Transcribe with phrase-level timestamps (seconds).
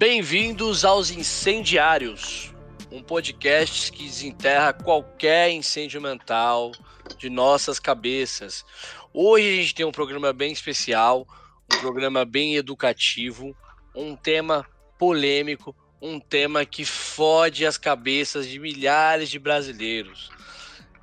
[0.00, 2.54] Bem-vindos aos Incendiários,
[2.90, 6.72] um podcast que desenterra qualquer incêndio mental
[7.18, 8.64] de nossas cabeças.
[9.12, 11.26] Hoje a gente tem um programa bem especial,
[11.70, 13.54] um programa bem educativo,
[13.94, 14.66] um tema
[14.98, 20.30] polêmico, um tema que fode as cabeças de milhares de brasileiros.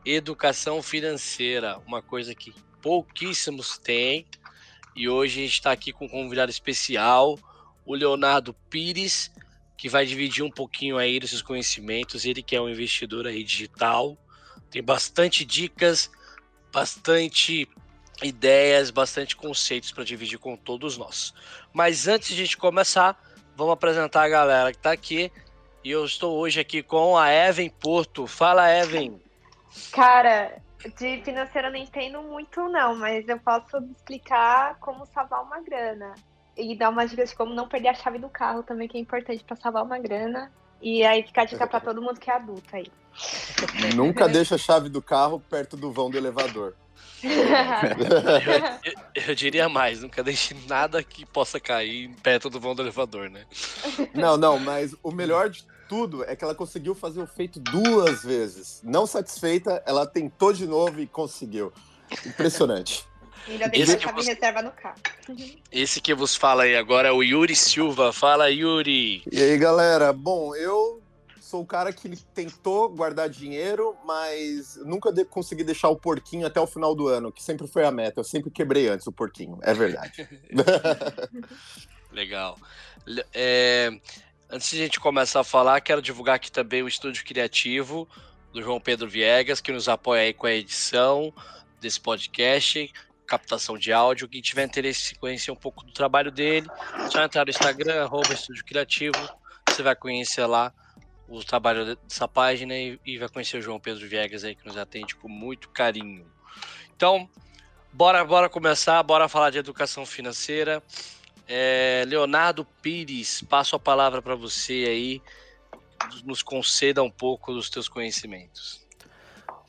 [0.03, 4.25] Educação financeira, uma coisa que pouquíssimos têm.
[4.95, 7.37] E hoje a gente está aqui com um convidado especial,
[7.87, 9.31] o Leonardo Pires,
[9.77, 12.25] que vai dividir um pouquinho aí desses conhecimentos.
[12.25, 14.17] Ele que é um investidor aí digital,
[14.69, 16.11] tem bastante dicas,
[16.71, 17.67] bastante
[18.21, 21.33] ideias, bastante conceitos para dividir com todos nós.
[21.71, 23.17] Mas antes de a gente começar,
[23.55, 25.31] vamos apresentar a galera que está aqui.
[25.81, 28.27] E eu estou hoje aqui com a Evan Porto.
[28.27, 29.17] Fala, Evan.
[29.93, 30.61] Cara,
[30.99, 36.13] de financeiro eu não entendo muito, não, mas eu posso explicar como salvar uma grana
[36.57, 38.99] e dar umas dicas de como não perder a chave do carro também, que é
[38.99, 40.51] importante para salvar uma grana.
[40.81, 42.87] E aí fica a dica para todo mundo que é adulto aí.
[43.95, 46.75] Nunca deixa a chave do carro perto do vão do elevador.
[47.23, 47.31] eu,
[49.15, 53.27] eu, eu, diria mais, nunca deixe nada que possa cair perto do vão do elevador,
[53.29, 53.45] né?
[54.13, 58.23] Não, não, mas o melhor de tudo é que ela conseguiu fazer o feito duas
[58.23, 58.81] vezes.
[58.83, 61.73] Não satisfeita, ela tentou de novo e conseguiu.
[62.25, 63.07] Impressionante.
[63.47, 64.99] Ainda deixa a chave reserva no carro.
[65.71, 68.13] Esse que vos fala aí agora é o Yuri Silva.
[68.13, 69.23] Fala, Yuri.
[69.31, 70.13] E aí, galera?
[70.13, 71.01] Bom, eu
[71.47, 76.59] sou o cara que tentou guardar dinheiro, mas nunca de consegui deixar o porquinho até
[76.59, 78.19] o final do ano, que sempre foi a meta.
[78.19, 80.27] Eu sempre quebrei antes o porquinho, é verdade.
[82.11, 82.57] Legal.
[83.33, 83.89] É,
[84.49, 88.07] antes de a gente começar a falar, quero divulgar aqui também o estúdio criativo
[88.51, 91.33] do João Pedro Viegas, que nos apoia aí com a edição
[91.79, 92.91] desse podcast
[93.27, 94.27] captação de áudio.
[94.27, 96.67] Quem tiver interesse em conhecer um pouco do trabalho dele,
[97.11, 99.17] só entrar no Instagram, arroba Estúdio Criativo.
[99.69, 100.73] Você vai conhecer lá
[101.27, 104.77] o trabalho dessa página e, e, vai conhecer o João Pedro Viegas aí, que nos
[104.77, 106.25] atende com muito carinho.
[106.95, 107.29] Então,
[107.91, 110.81] bora, bora começar, bora falar de educação financeira.
[111.45, 115.21] É, Leonardo Pires, passo a palavra para você aí,
[116.23, 118.85] nos conceda um pouco dos teus conhecimentos.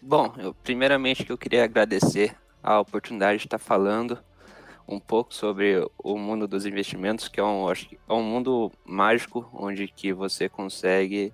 [0.01, 4.19] Bom, eu, primeiramente que eu queria agradecer a oportunidade de estar falando
[4.87, 8.73] um pouco sobre o mundo dos investimentos, que é um, acho que é um mundo
[8.85, 11.33] mágico, onde que você consegue...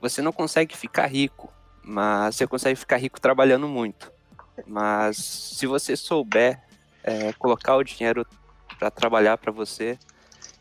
[0.00, 1.52] Você não consegue ficar rico,
[1.84, 4.10] mas você consegue ficar rico trabalhando muito.
[4.66, 6.62] Mas se você souber
[7.04, 8.26] é, colocar o dinheiro
[8.78, 9.98] para trabalhar para você,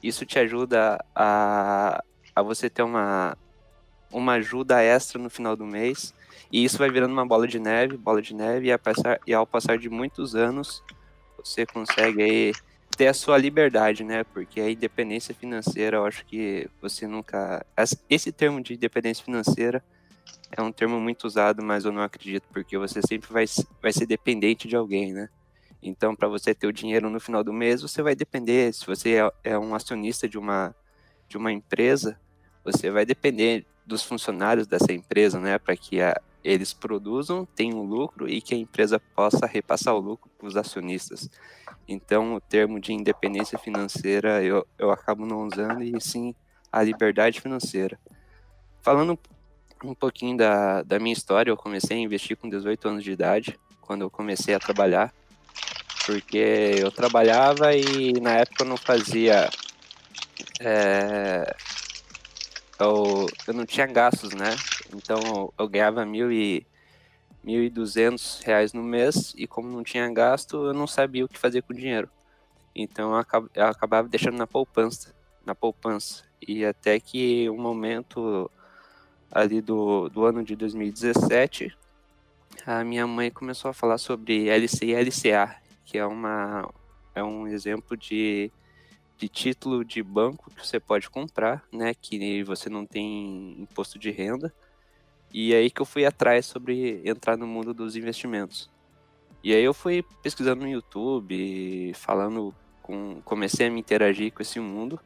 [0.04, 2.04] isso te ajuda a,
[2.36, 3.38] a você ter uma,
[4.12, 6.14] uma ajuda extra no final do mês
[6.52, 9.46] e isso vai virando uma bola de neve, bola de neve, e, passar, e ao
[9.46, 10.84] passar de muitos anos,
[11.38, 12.54] você consegue aí
[12.98, 14.24] ter a sua liberdade, né?
[14.24, 17.66] Porque a independência financeira, eu acho que você nunca.
[18.10, 19.84] Esse termo de independência financeira
[20.52, 23.46] é um termo muito usado, mas eu não acredito, porque você sempre vai,
[23.82, 25.30] vai ser dependente de alguém, né?
[25.82, 28.74] Então, para você ter o dinheiro no final do mês, você vai depender.
[28.74, 30.76] Se você é, é um acionista de uma,
[31.28, 32.20] de uma empresa,
[32.64, 35.58] você vai depender dos funcionários dessa empresa, né?
[35.58, 40.30] Para que a, eles produzam, tenham lucro e que a empresa possa repassar o lucro
[40.38, 41.30] para os acionistas.
[41.88, 46.34] Então, o termo de independência financeira eu, eu acabo não usando, e sim
[46.72, 48.00] a liberdade financeira.
[48.82, 49.20] Falando
[49.84, 53.60] um pouquinho da, da minha história, eu comecei a investir com 18 anos de idade,
[53.82, 55.14] quando eu comecei a trabalhar,
[56.06, 59.50] porque eu trabalhava e na época eu não fazia.
[60.60, 61.56] É,
[62.82, 64.56] eu, eu não tinha gastos, né?
[64.94, 66.66] Então eu ganhava mil e
[67.44, 71.28] mil e duzentos reais no mês e como não tinha gasto, eu não sabia o
[71.28, 72.10] que fazer com o dinheiro.
[72.76, 73.14] Então
[73.56, 75.14] eu acabava deixando na poupança,
[75.46, 76.24] na poupança.
[76.46, 78.50] E até que um momento
[79.32, 81.76] ali do, do ano de 2017,
[82.66, 85.56] a minha mãe começou a falar sobre LC e LCA,
[85.86, 86.68] que é uma
[87.14, 88.52] é um exemplo de
[89.22, 94.10] de título de banco que você pode comprar, né, que você não tem imposto de
[94.10, 94.52] renda.
[95.32, 98.68] E aí que eu fui atrás sobre entrar no mundo dos investimentos.
[99.44, 104.60] E aí eu fui pesquisando no YouTube, falando com, comecei a me interagir com esse
[104.60, 105.00] mundo.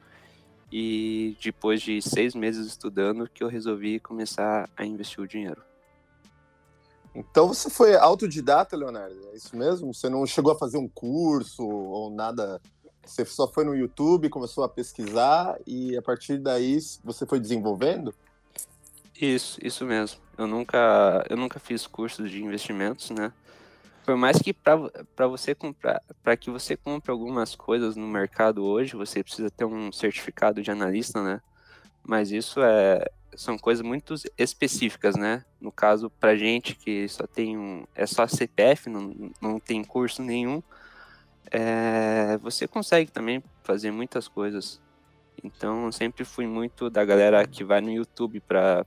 [0.72, 5.62] E depois de seis meses estudando, que eu resolvi começar a investir o dinheiro.
[7.14, 9.28] Então você foi autodidata, Leonardo?
[9.34, 9.94] É isso mesmo?
[9.94, 12.62] Você não chegou a fazer um curso ou nada
[13.06, 18.14] você só foi no YouTube, começou a pesquisar e a partir daí você foi desenvolvendo?
[19.20, 20.20] Isso, isso mesmo.
[20.38, 23.32] Eu nunca, eu nunca fiz cursos de investimentos, né?
[24.06, 28.96] por mais que para você comprar, para que você compre algumas coisas no mercado hoje,
[28.96, 31.42] você precisa ter um certificado de analista, né?
[32.04, 33.04] Mas isso é
[33.36, 35.44] são coisas muito específicas, né?
[35.60, 40.22] No caso, para gente que só tem um, é só CPF, não, não tem curso
[40.22, 40.64] nenhum,
[41.52, 44.82] é, você consegue também fazer muitas coisas.
[45.44, 48.86] Então, sempre fui muito da galera que vai no YouTube para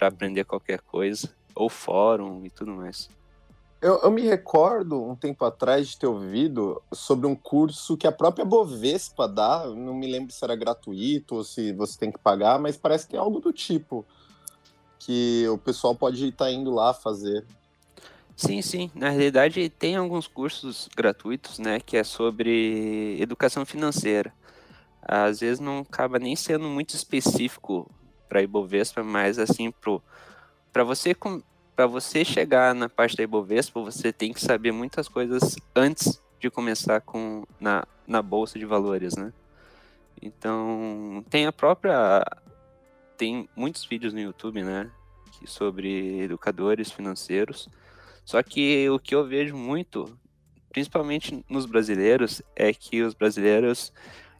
[0.00, 3.08] aprender qualquer coisa, ou fórum e tudo mais.
[3.80, 8.12] Eu, eu, me recordo, um tempo atrás, de ter ouvido sobre um curso que a
[8.12, 9.66] própria Bovespa dá.
[9.68, 13.16] Não me lembro se era gratuito ou se você tem que pagar, mas parece que
[13.16, 14.04] é algo do tipo.
[14.98, 17.46] Que o pessoal pode estar tá indo lá fazer.
[18.40, 18.90] Sim, sim.
[18.94, 24.32] Na realidade, tem alguns cursos gratuitos, né, que é sobre educação financeira.
[25.02, 27.90] Às vezes não acaba nem sendo muito específico
[28.30, 29.70] para Ibovespa, mas assim,
[30.72, 31.14] para você
[31.76, 36.48] para você chegar na parte da Ibovespa, você tem que saber muitas coisas antes de
[36.50, 39.34] começar com na, na bolsa de valores, né?
[40.22, 42.24] Então, tem a própria
[43.18, 44.90] tem muitos vídeos no YouTube, né,
[45.44, 47.68] sobre educadores financeiros.
[48.24, 50.18] Só que o que eu vejo muito,
[50.70, 53.92] principalmente nos brasileiros, é que os brasileiros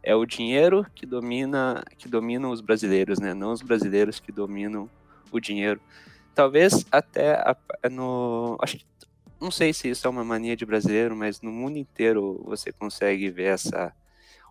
[0.03, 3.35] é o dinheiro que domina que domina os brasileiros, né?
[3.35, 4.89] Não os brasileiros que dominam
[5.31, 5.81] o dinheiro.
[6.35, 7.57] Talvez até a,
[7.91, 8.57] no.
[8.61, 8.87] Acho que.
[9.41, 13.31] Não sei se isso é uma mania de brasileiro, mas no mundo inteiro você consegue
[13.31, 13.91] ver essa,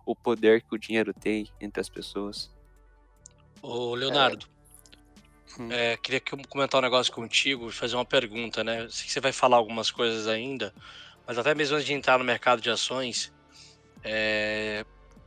[0.04, 2.52] o poder que o dinheiro tem entre as pessoas.
[3.62, 4.46] Ô, Leonardo.
[5.58, 5.70] Hum.
[5.70, 8.86] É, queria comentar um negócio contigo, fazer uma pergunta, né?
[8.90, 10.72] Sei que você vai falar algumas coisas ainda,
[11.26, 13.32] mas até mesmo antes de entrar no mercado de ações,
[14.02, 14.84] é,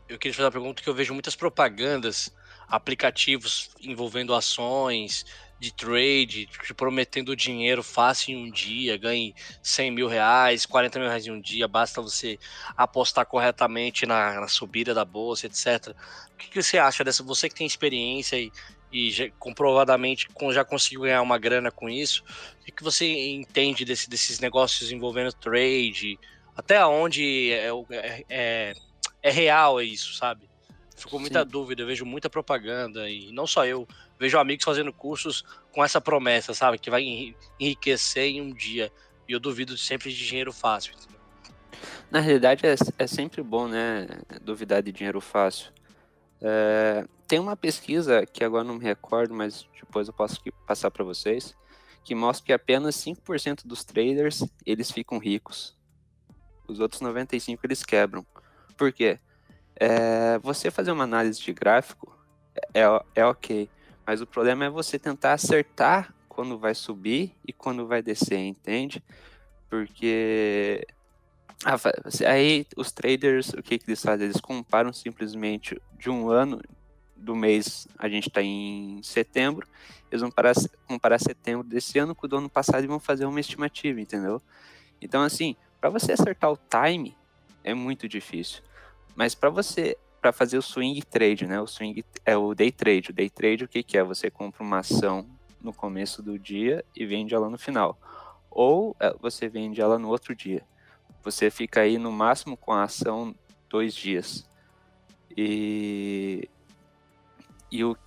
[0.08, 2.30] eu queria fazer uma pergunta que eu vejo muitas propagandas,
[2.68, 5.24] aplicativos envolvendo ações,
[5.64, 9.34] de trade, te prometendo dinheiro fácil em um dia, ganhe
[9.64, 12.38] 100 mil reais, 40 mil reais em um dia, basta você
[12.76, 15.96] apostar corretamente na, na subida da bolsa, etc.
[16.34, 17.24] O que, que, você acha dessa?
[17.24, 18.52] Você que tem experiência e,
[18.94, 22.24] e já, comprovadamente já conseguiu ganhar uma grana com isso,
[22.62, 26.20] o que, você entende desse, desses negócios envolvendo trade?
[26.56, 28.74] Até onde é, é, é,
[29.24, 30.48] é real isso, sabe?
[30.96, 31.50] Ficou muita Sim.
[31.50, 33.88] dúvida, eu vejo muita propaganda e não só eu,
[34.20, 36.78] vejo amigos fazendo cursos com essa promessa, sabe?
[36.78, 37.04] Que vai
[37.60, 38.92] enriquecer em um dia.
[39.28, 40.94] E eu duvido sempre de dinheiro fácil.
[42.12, 44.08] Na realidade, é, é, sempre bom, né?
[44.42, 45.72] Duvidar de dinheiro fácil.
[46.44, 51.04] É, tem uma pesquisa que agora não me recordo, mas depois eu posso passar para
[51.04, 51.56] vocês,
[52.04, 55.78] que mostra que apenas 5% dos traders eles ficam ricos.
[56.68, 58.26] Os outros 95% eles quebram.
[58.78, 59.20] Por quê?
[59.76, 62.14] É, você fazer uma análise de gráfico
[62.74, 62.82] é,
[63.16, 63.70] é ok.
[64.06, 69.02] Mas o problema é você tentar acertar quando vai subir e quando vai descer, entende?
[69.70, 70.86] Porque
[72.28, 74.26] aí os traders, o que, que eles fazem?
[74.26, 76.62] Eles comparam simplesmente de um ano,
[77.24, 79.66] do mês, a gente está em setembro,
[80.12, 80.54] eles vão parar,
[80.88, 84.42] comparar setembro desse ano com o do ano passado e vão fazer uma estimativa, entendeu?
[85.02, 87.16] Então, assim, para você acertar o time,
[87.64, 88.62] é muito difícil.
[89.16, 91.60] Mas para você para fazer o swing trade, né?
[91.60, 93.10] O swing é o day trade.
[93.10, 94.04] O day trade o que, que é?
[94.04, 95.28] Você compra uma ação
[95.62, 98.00] no começo do dia e vende ela no final.
[98.50, 100.64] Ou é, você vende ela no outro dia.
[101.24, 103.34] Você fica aí no máximo com a ação
[103.70, 104.46] dois dias.
[105.36, 106.48] E,
[107.72, 107.98] e, o,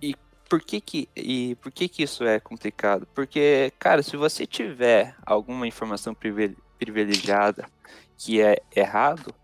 [0.00, 0.14] e
[0.48, 3.06] por que que e por que que isso é complicado?
[3.14, 6.14] Porque, cara, se você tiver alguma informação
[6.78, 7.66] privilegiada
[8.16, 9.34] que é errado,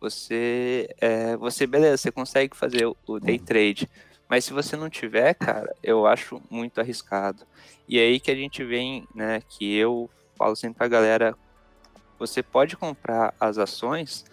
[0.00, 3.88] você, é, você beleza, você consegue fazer o day trade.
[4.28, 7.44] Mas se você não tiver, cara, eu acho muito arriscado.
[7.88, 11.36] E aí que a gente vem, né, que eu falo sempre pra galera,
[12.20, 14.26] você pode comprar as ações,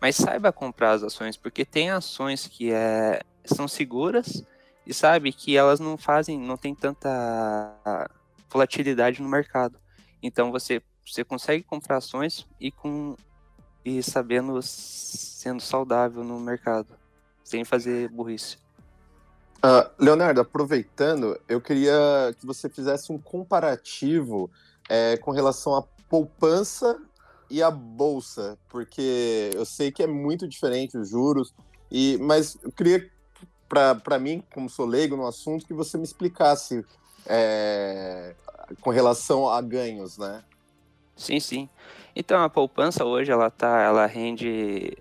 [0.00, 4.44] mas saiba comprar as ações, porque tem ações que é, são seguras
[4.86, 8.08] e sabe que elas não fazem, não tem tanta
[8.48, 9.76] volatilidade no mercado.
[10.22, 13.16] Então você, você consegue comprar ações e com
[13.84, 16.94] e sabendo sendo saudável no mercado,
[17.42, 18.56] sem fazer burrice.
[19.58, 24.48] Uh, Leonardo, aproveitando, eu queria que você fizesse um comparativo
[24.88, 27.00] é, com relação à poupança
[27.52, 31.52] e à bolsa, porque eu sei que é muito diferente os juros,
[31.90, 33.10] e, mas eu queria,
[33.68, 36.82] para mim, como sou leigo no assunto, que você me explicasse
[37.26, 38.34] é,
[38.80, 40.42] com relação a ganhos, né?
[41.14, 41.68] Sim, sim.
[42.16, 44.96] Então a poupança hoje ela tá, ela rende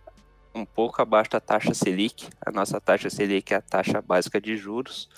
[0.54, 2.28] um pouco abaixo da taxa Selic.
[2.46, 5.10] A nossa taxa Selic é a taxa básica de juros.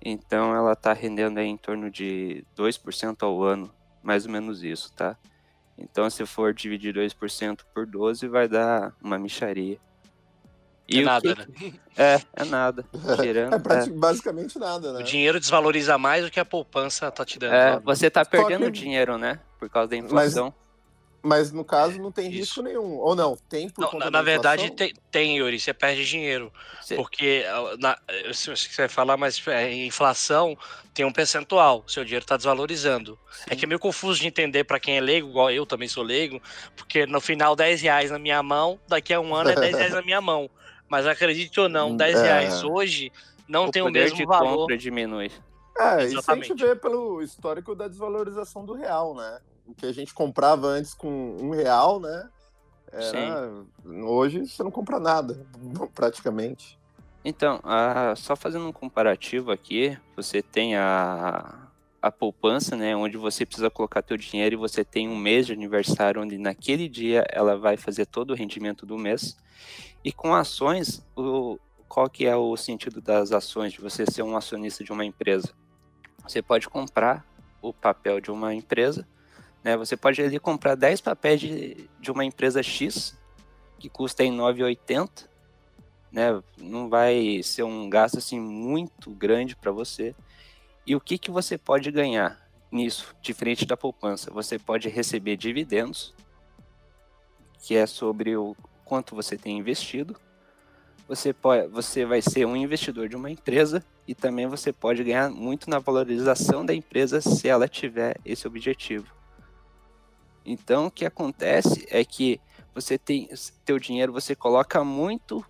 [0.00, 3.68] Então ela está rendendo em torno de 2% ao ano,
[4.04, 5.16] mais ou menos isso, tá?
[5.78, 9.78] Então, se for dividir 2% por 12, vai dar uma micharia.
[10.88, 11.64] E é nada, que...
[11.64, 11.72] né?
[11.96, 12.84] É, é nada.
[13.20, 15.00] Tirando, é, é, basicamente nada, né?
[15.00, 17.54] O dinheiro desvaloriza mais do que a poupança tá te dando.
[17.54, 18.70] É, você tá perdendo que...
[18.72, 19.38] dinheiro, né?
[19.58, 20.46] Por causa da inflação.
[20.46, 20.67] Mas...
[21.22, 22.96] Mas no caso não tem risco nenhum.
[22.98, 26.52] Ou não, tem por não, conta Na, na verdade tem, tem, Yuri, você perde dinheiro.
[26.80, 26.96] Sim.
[26.96, 27.44] Porque
[27.80, 27.98] na,
[28.32, 30.56] se você vai falar, mas é, inflação
[30.94, 33.18] tem um percentual, seu dinheiro está desvalorizando.
[33.30, 33.44] Sim.
[33.50, 36.04] É que é meio confuso de entender para quem é leigo, igual eu também sou
[36.04, 36.40] leigo,
[36.76, 39.92] porque no final 10 reais na minha mão, daqui a um ano é 10 reais
[39.92, 40.48] na minha mão.
[40.88, 42.22] Mas acredite ou não, 10 hum, é.
[42.22, 43.12] reais hoje
[43.48, 44.56] não o tem o mesmo de valor.
[44.56, 45.30] Compra diminui.
[45.78, 46.14] É, Exatamente.
[46.16, 49.40] isso a gente vê pelo histórico da desvalorização do real, né?
[49.68, 52.28] O que a gente comprava antes com um real, né?
[52.90, 53.52] Era...
[53.84, 55.46] Hoje você não compra nada,
[55.94, 56.78] praticamente.
[57.24, 58.14] Então, a...
[58.16, 61.68] só fazendo um comparativo aqui, você tem a,
[62.00, 65.52] a poupança, né, onde você precisa colocar teu dinheiro e você tem um mês de
[65.52, 69.36] aniversário, onde naquele dia ela vai fazer todo o rendimento do mês.
[70.02, 74.36] E com ações, o, qual que é o sentido das ações, de você ser um
[74.36, 75.52] acionista de uma empresa?
[76.22, 77.26] Você pode comprar
[77.60, 79.06] o papel de uma empresa
[79.62, 79.76] né?
[79.76, 83.16] Você pode ali comprar 10 papéis de, de uma empresa X,
[83.78, 85.28] que custa em 9,80,
[86.10, 86.42] né?
[86.56, 90.14] Não vai ser um gasto assim muito grande para você.
[90.86, 92.40] E o que, que você pode ganhar
[92.72, 94.30] nisso, diferente da poupança?
[94.32, 96.14] Você pode receber dividendos,
[97.60, 100.16] que é sobre o quanto você tem investido.
[101.06, 105.30] Você, pode, você vai ser um investidor de uma empresa e também você pode ganhar
[105.30, 109.17] muito na valorização da empresa se ela tiver esse objetivo.
[110.44, 112.40] Então, o que acontece é que
[112.74, 113.28] você tem
[113.64, 115.44] teu dinheiro, você coloca muito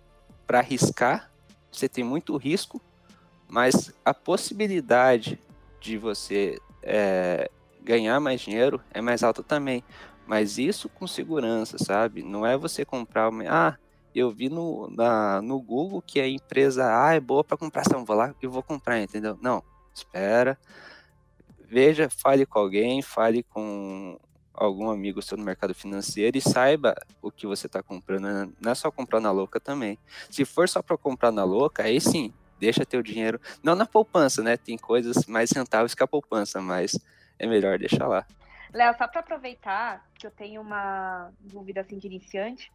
[0.47, 1.31] para arriscar,
[1.71, 2.81] você tem muito risco,
[3.47, 5.39] mas a possibilidade
[5.79, 7.49] de você é,
[7.81, 9.83] ganhar mais dinheiro é mais alta também.
[10.25, 12.21] Mas isso com segurança, sabe?
[12.21, 13.43] Não é você comprar uma.
[13.47, 13.77] Ah,
[14.13, 18.05] eu vi no, na, no Google que a empresa A é boa para comprar ação,
[18.05, 19.37] vou lá e vou comprar, entendeu?
[19.41, 20.57] Não, espera.
[21.59, 24.19] Veja, fale com alguém, fale com
[24.59, 28.23] algum amigo seu no mercado financeiro e saiba o que você está comprando.
[28.23, 28.49] Né?
[28.59, 29.97] Não é só comprar na louca também.
[30.29, 33.39] Se for só para comprar na louca, aí sim, deixa teu dinheiro.
[33.63, 34.57] Não na poupança, né?
[34.57, 36.99] Tem coisas mais rentáveis que a poupança, mas
[37.39, 38.25] é melhor deixar lá.
[38.73, 42.71] Léo, só para aproveitar que eu tenho uma dúvida assim de iniciante,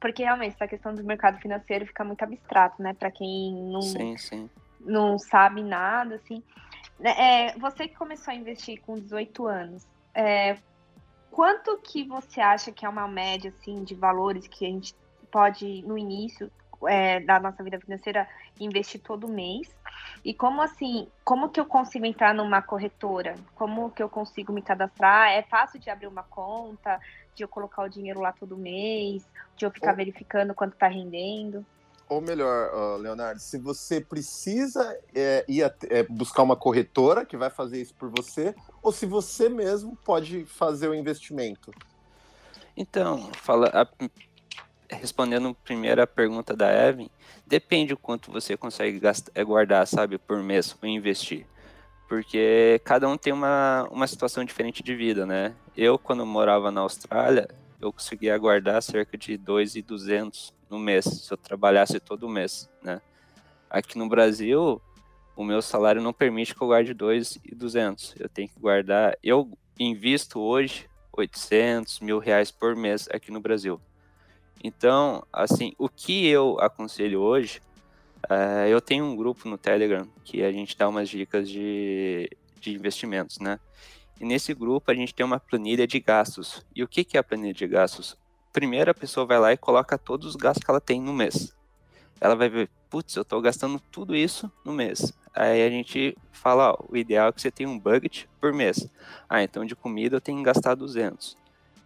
[0.00, 2.94] porque realmente essa questão do mercado financeiro fica muito abstrato, né?
[2.94, 4.50] Para quem não, sim, sim.
[4.80, 6.42] não sabe nada, assim.
[7.00, 10.56] É, você que começou a investir com 18 anos, é,
[11.36, 14.96] quanto que você acha que é uma média assim de valores que a gente
[15.30, 16.50] pode no início
[16.88, 18.26] é, da nossa vida financeira
[18.58, 19.68] investir todo mês?
[20.24, 23.36] E como assim como que eu consigo entrar numa corretora?
[23.54, 25.30] Como que eu consigo me cadastrar?
[25.30, 26.98] É fácil de abrir uma conta
[27.34, 29.28] de eu colocar o dinheiro lá todo mês
[29.58, 31.66] de eu ficar verificando quanto está rendendo
[32.08, 37.80] ou melhor, Leonardo, se você precisa é, ir é, buscar uma corretora que vai fazer
[37.80, 41.72] isso por você, ou se você mesmo pode fazer o investimento.
[42.76, 43.88] Então, fala, a,
[44.94, 47.08] respondendo primeiro a pergunta da Evan,
[47.46, 51.46] depende o quanto você consegue gastar, é, guardar, sabe, por mês ou investir.
[52.08, 55.54] Porque cada um tem uma, uma situação diferente de vida, né?
[55.76, 57.48] Eu, quando morava na Austrália,
[57.80, 63.00] eu conseguia guardar cerca de 2,200 no mês, se eu trabalhasse todo mês, né?
[63.68, 64.80] Aqui no Brasil,
[65.36, 68.14] o meu salário não permite que eu guarde 2,200.
[68.18, 73.80] Eu tenho que guardar, eu invisto hoje 800 mil reais por mês aqui no Brasil.
[74.62, 77.60] Então, assim, o que eu aconselho hoje,
[78.28, 82.30] é, eu tenho um grupo no Telegram que a gente dá umas dicas de,
[82.60, 83.60] de investimentos, né?
[84.20, 86.64] E nesse grupo a gente tem uma planilha de gastos.
[86.74, 88.16] E o que, que é a planilha de gastos?
[88.52, 91.54] Primeiro a pessoa vai lá e coloca todos os gastos que ela tem no mês.
[92.20, 95.12] Ela vai ver, putz, eu estou gastando tudo isso no mês.
[95.34, 98.88] Aí a gente fala, ó, o ideal é que você tenha um budget por mês.
[99.28, 101.36] Ah, então de comida eu tenho que gastar 200.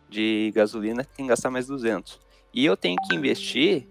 [0.08, 2.20] De gasolina tem que gastar mais 200.
[2.54, 3.88] E eu tenho que investir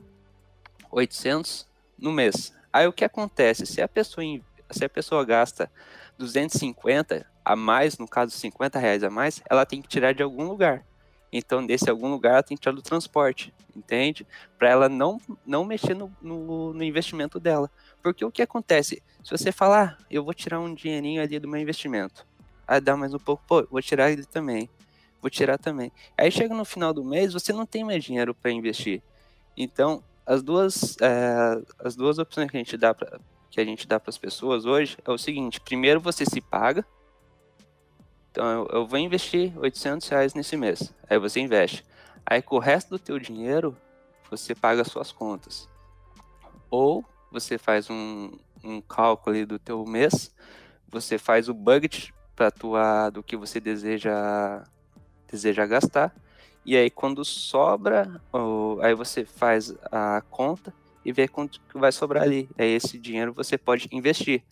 [0.90, 1.68] 800
[1.98, 2.54] no mês.
[2.72, 3.66] Aí o que acontece?
[3.66, 4.26] Se a pessoa,
[4.72, 5.70] se a pessoa gasta
[6.18, 10.44] 250 a mais, no caso 50 reais a mais, ela tem que tirar de algum
[10.44, 10.86] lugar.
[11.34, 14.26] Então, desse algum lugar, ela tem que tirar do transporte, entende?
[14.56, 17.68] Para ela não, não mexer no, no, no, investimento dela.
[18.04, 19.02] Porque o que acontece?
[19.24, 22.24] Se você falar, ah, eu vou tirar um dinheirinho ali do meu investimento,
[22.68, 24.70] aí dá mais um pouco, pô, vou tirar ele também,
[25.20, 25.92] vou tirar também.
[26.16, 29.02] Aí chega no final do mês, você não tem mais dinheiro para investir.
[29.58, 33.88] Então, as duas, é, as duas opções que a gente dá para que a gente
[33.88, 36.86] dá para as pessoas hoje é o seguinte: primeiro você se paga,
[38.32, 40.94] Então, eu, eu vou investir 800 reais nesse mês.
[41.10, 41.86] Aí você investe.
[42.26, 43.76] Aí com o resto do teu dinheiro,
[44.30, 45.68] você paga suas contas.
[46.70, 48.32] Ou você faz um,
[48.64, 50.34] um cálculo do teu mês,
[50.88, 54.64] você faz o budget para tua do que você deseja
[55.30, 56.16] deseja gastar.
[56.66, 62.24] E aí quando sobra, ou, aí você faz a conta e vê quanto vai sobrar
[62.24, 62.50] ali.
[62.58, 64.44] Aí esse dinheiro você pode investir.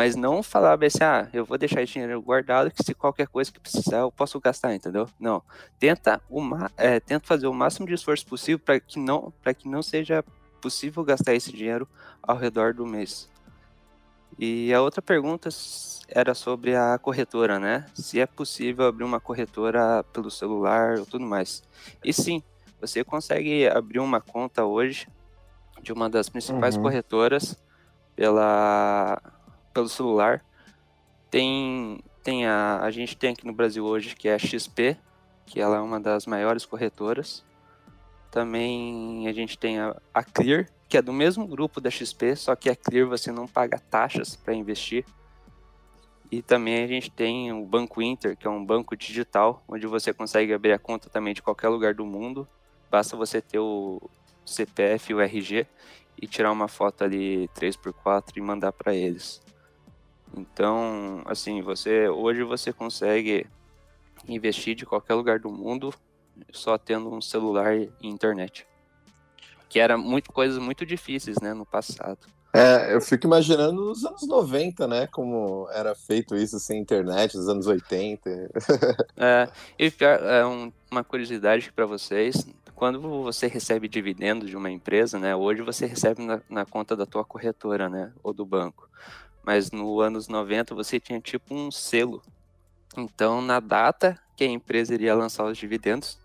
[0.00, 3.52] Mas não falar assim, ah, eu vou deixar esse dinheiro guardado que se qualquer coisa
[3.52, 5.06] que precisar eu posso gastar, entendeu?
[5.20, 5.42] Não.
[5.78, 9.82] Tenta, uma, é, tenta fazer o máximo de esforço possível para que, não, que não
[9.82, 10.24] seja
[10.58, 11.86] possível gastar esse dinheiro
[12.22, 13.28] ao redor do mês.
[14.38, 15.50] E a outra pergunta
[16.08, 17.84] era sobre a corretora, né?
[17.92, 21.62] Se é possível abrir uma corretora pelo celular ou tudo mais.
[22.02, 22.42] E sim,
[22.80, 25.06] você consegue abrir uma conta hoje
[25.82, 26.84] de uma das principais uhum.
[26.84, 27.54] corretoras
[28.16, 29.20] pela
[29.72, 30.44] pelo celular.
[31.30, 34.96] Tem, tem a, a gente tem aqui no Brasil hoje que é a XP,
[35.46, 37.44] que ela é uma das maiores corretoras.
[38.30, 42.54] Também a gente tem a, a Clear, que é do mesmo grupo da XP, só
[42.54, 45.04] que a Clear você não paga taxas para investir.
[46.30, 50.12] E também a gente tem o Banco Inter, que é um banco digital, onde você
[50.12, 52.46] consegue abrir a conta também de qualquer lugar do mundo.
[52.88, 54.00] Basta você ter o
[54.44, 55.66] CPF e o RG
[56.20, 59.42] e tirar uma foto ali 3x4 e mandar para eles.
[60.36, 63.46] Então, assim, você hoje você consegue
[64.28, 65.92] investir de qualquer lugar do mundo
[66.52, 68.66] só tendo um celular e internet.
[69.68, 72.18] Que era muito coisas muito difíceis, né, no passado.
[72.52, 75.06] É, eu fico imaginando nos anos 90, né?
[75.06, 78.28] Como era feito isso sem internet, nos anos 80.
[79.16, 82.44] é, e é um, uma curiosidade para vocês.
[82.74, 85.36] Quando você recebe dividendos de uma empresa, né?
[85.36, 88.10] Hoje você recebe na, na conta da tua corretora, né?
[88.20, 88.90] Ou do banco
[89.42, 92.22] mas no anos 90 você tinha tipo um selo.
[92.96, 96.18] Então, na data que a empresa iria lançar os dividendos,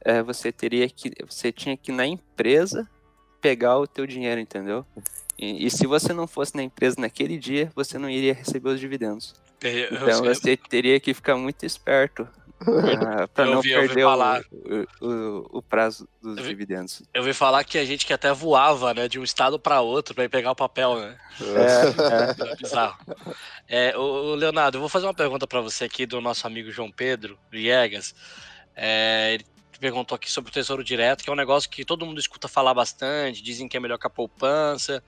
[0.00, 2.88] é, você teria que, você tinha que na empresa
[3.40, 4.84] pegar o teu dinheiro, entendeu?
[5.38, 8.80] E, e, se você não fosse na empresa naquele dia, você não iria receber os
[8.80, 9.34] dividendos.
[9.90, 12.28] Então você teria que ficar muito esperto
[13.22, 17.02] ah, para não vi, perder o, o, o, prazo dos eu vi, dividendos.
[17.14, 20.14] Eu ouvi falar que a gente que até voava, né, de um estado para outro
[20.14, 21.18] para ir pegar o papel, né?
[21.40, 22.52] É, é.
[22.52, 22.98] é bizarro.
[23.66, 26.90] É, o Leonardo, eu vou fazer uma pergunta para você aqui do nosso amigo João
[26.90, 28.14] Pedro Viegas.
[28.76, 29.46] É, ele
[29.80, 32.74] perguntou aqui sobre o Tesouro Direto, que é um negócio que todo mundo escuta falar
[32.74, 35.02] bastante, dizem que é melhor que a poupança.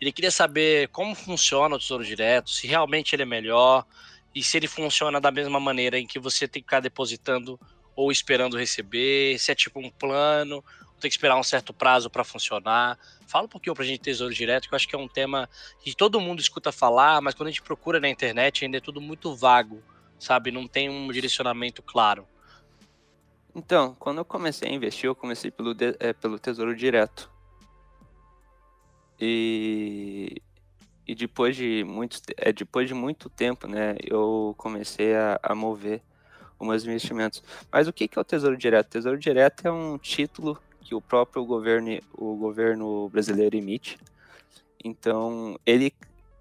[0.00, 3.84] Ele queria saber como funciona o Tesouro Direto, se realmente ele é melhor,
[4.34, 7.58] e se ele funciona da mesma maneira em que você tem que ficar depositando
[7.94, 10.64] ou esperando receber, se é tipo um plano,
[11.04, 12.98] tem que esperar um certo prazo para funcionar.
[13.26, 15.48] Fala um pouquinho para a gente Tesouro Direto, que eu acho que é um tema
[15.80, 19.00] que todo mundo escuta falar, mas quando a gente procura na internet ainda é tudo
[19.00, 19.82] muito vago,
[20.18, 20.50] sabe?
[20.50, 22.26] Não tem um direcionamento claro.
[23.54, 27.30] Então, quando eu comecei a investir, eu comecei pelo, é, pelo Tesouro Direto.
[29.20, 30.42] E
[31.06, 36.02] e depois de muito, é, depois de muito tempo, né, eu comecei a, a mover
[36.58, 37.42] os meus investimentos.
[37.70, 38.86] Mas o que, que é o Tesouro Direto?
[38.86, 43.98] O Tesouro Direto é um título que o próprio governo, o governo brasileiro emite.
[44.82, 45.92] Então, ele,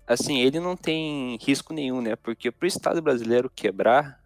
[0.08, 2.16] assim, ele não tem risco nenhum, né?
[2.16, 4.22] Porque para o Estado brasileiro quebrar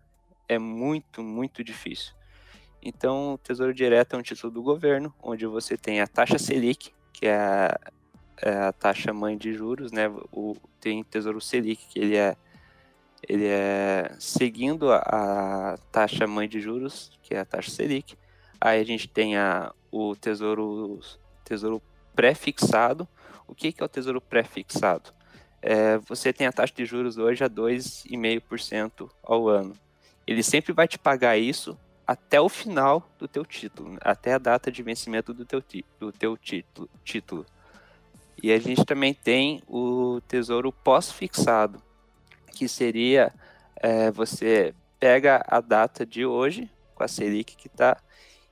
[0.48, 2.14] é muito, muito difícil.
[2.82, 6.92] Então, o Tesouro Direto é um título do governo, onde você tem a taxa Selic,
[7.12, 7.80] que é a,
[8.42, 10.08] é a taxa mãe de juros, né?
[10.32, 12.36] O, tem Tesouro Selic, que ele é,
[13.28, 18.18] ele é seguindo a, a taxa mãe de juros, que é a taxa Selic.
[18.60, 21.00] Aí a gente tem a, o Tesouro,
[21.44, 21.82] tesouro
[22.16, 23.08] pré-fixado.
[23.48, 25.14] O que, que é o Tesouro pré-fixado?
[25.62, 29.74] É, você tem a taxa de juros hoje a 2,5% ao ano.
[30.26, 34.72] Ele sempre vai te pagar isso até o final do teu título, até a data
[34.72, 35.64] de vencimento do teu,
[36.00, 36.90] do teu título.
[37.04, 37.46] título.
[38.42, 41.82] E a gente também tem o tesouro pós-fixado,
[42.52, 43.34] que seria
[43.76, 47.98] é, você pega a data de hoje, com a Selic que está,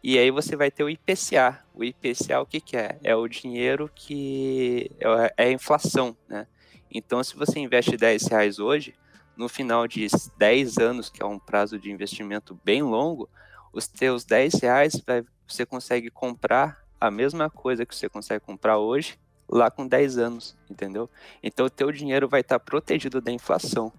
[0.04, 1.64] e aí você vai ter o IPCA.
[1.74, 3.00] O IPCA o que, que é?
[3.04, 6.48] É o dinheiro que é, é a inflação, né?
[6.92, 8.94] Então, se você investe 10 reais hoje,
[9.36, 13.30] no final de 10 anos, que é um prazo de investimento bem longo,
[13.74, 18.78] os teus 10 reais vai, você consegue comprar a mesma coisa que você consegue comprar
[18.78, 21.10] hoje lá com 10 anos, entendeu?
[21.42, 23.92] Então o teu dinheiro vai estar protegido da inflação.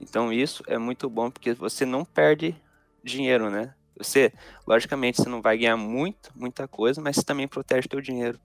[0.00, 2.56] Então isso é muito bom porque você não perde
[3.02, 3.74] dinheiro, né?
[3.96, 4.32] Você,
[4.66, 8.40] logicamente, você não vai ganhar muito, muita coisa, mas também protege teu dinheiro.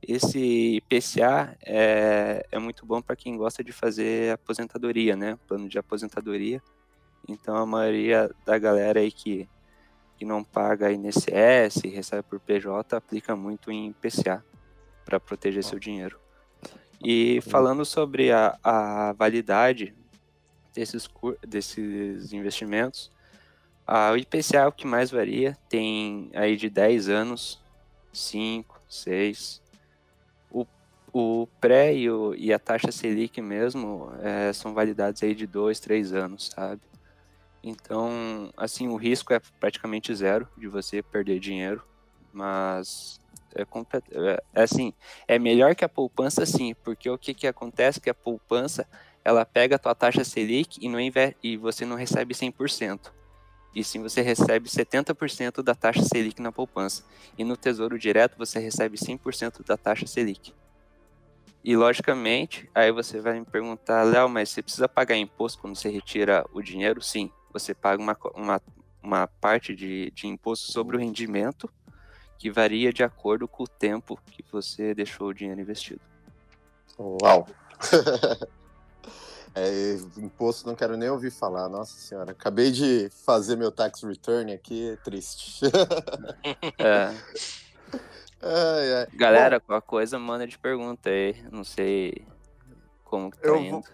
[0.00, 5.36] Esse IPCA é, é muito bom para quem gosta de fazer aposentadoria, né?
[5.48, 6.62] Plano de aposentadoria.
[7.26, 9.48] Então a maioria da galera aí que,
[10.16, 14.44] que não paga INSS, recebe por PJ, aplica muito em PCA
[15.04, 16.18] para proteger seu dinheiro.
[17.02, 19.94] E falando sobre a, a validade
[20.74, 21.08] desses,
[21.46, 23.10] desses investimentos,
[23.86, 27.62] a IPCA é o que mais varia, tem aí de 10 anos,
[28.12, 29.62] 5, 6.
[30.50, 30.66] O,
[31.12, 35.78] o pré e, o, e a taxa Selic mesmo é, são validados aí de 2,
[35.80, 36.80] 3 anos, sabe?
[37.62, 41.82] Então, assim, o risco é praticamente zero de você perder dinheiro,
[42.32, 43.20] mas
[43.54, 44.92] é, é, é, assim,
[45.26, 48.86] é melhor que a poupança sim, porque o que, que acontece que a poupança,
[49.24, 50.98] ela pega a tua taxa Selic e, não
[51.42, 53.12] e você não recebe 100%.
[53.74, 57.04] E sim você recebe 70% da taxa Selic na poupança.
[57.36, 60.54] E no Tesouro Direto você recebe 100% da taxa Selic.
[61.64, 65.88] E logicamente, aí você vai me perguntar, Léo, mas você precisa pagar imposto quando você
[65.88, 67.00] retira o dinheiro?
[67.02, 68.62] Sim, você paga uma, uma,
[69.02, 71.68] uma parte de, de imposto sobre o rendimento
[72.38, 76.00] que varia de acordo com o tempo que você deixou o dinheiro investido.
[76.98, 77.46] Uau!
[79.54, 82.32] é, imposto não quero nem ouvir falar, nossa senhora.
[82.32, 85.64] Acabei de fazer meu tax return aqui, é triste.
[86.78, 87.14] é.
[88.46, 89.06] Ai, ai.
[89.14, 91.34] Galera, Bom, qualquer coisa manda de pergunta aí.
[91.50, 92.26] Não sei
[93.02, 93.70] como que tá eu indo.
[93.70, 93.84] Vou...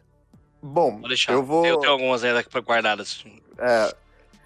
[0.61, 1.33] Bom, vou deixar.
[1.33, 1.65] eu vou.
[1.65, 3.25] Eu tenho algumas ainda aqui guardadas.
[3.57, 3.95] É.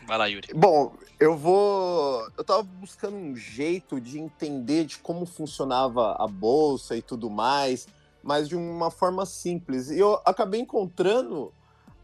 [0.06, 0.52] Vai lá, Yuri.
[0.54, 2.28] Bom, eu vou.
[2.36, 7.88] Eu tava buscando um jeito de entender de como funcionava a bolsa e tudo mais,
[8.22, 9.90] mas de uma forma simples.
[9.90, 11.52] E eu acabei encontrando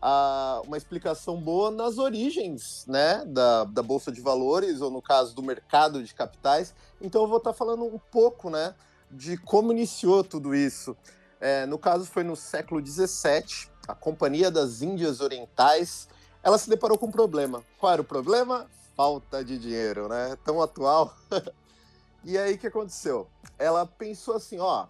[0.00, 5.34] uh, uma explicação boa nas origens, né, da, da bolsa de valores ou no caso
[5.34, 6.74] do mercado de capitais.
[7.00, 8.74] Então eu vou estar tá falando um pouco, né,
[9.10, 10.96] de como iniciou tudo isso.
[11.40, 16.08] É, no caso foi no século 17, a Companhia das Índias Orientais
[16.42, 17.62] ela se deparou com um problema.
[17.78, 18.66] Qual era o problema?
[18.96, 20.36] Falta de dinheiro, né?
[20.44, 21.14] Tão atual.
[22.24, 23.28] e aí o que aconteceu?
[23.58, 24.86] Ela pensou assim, ó,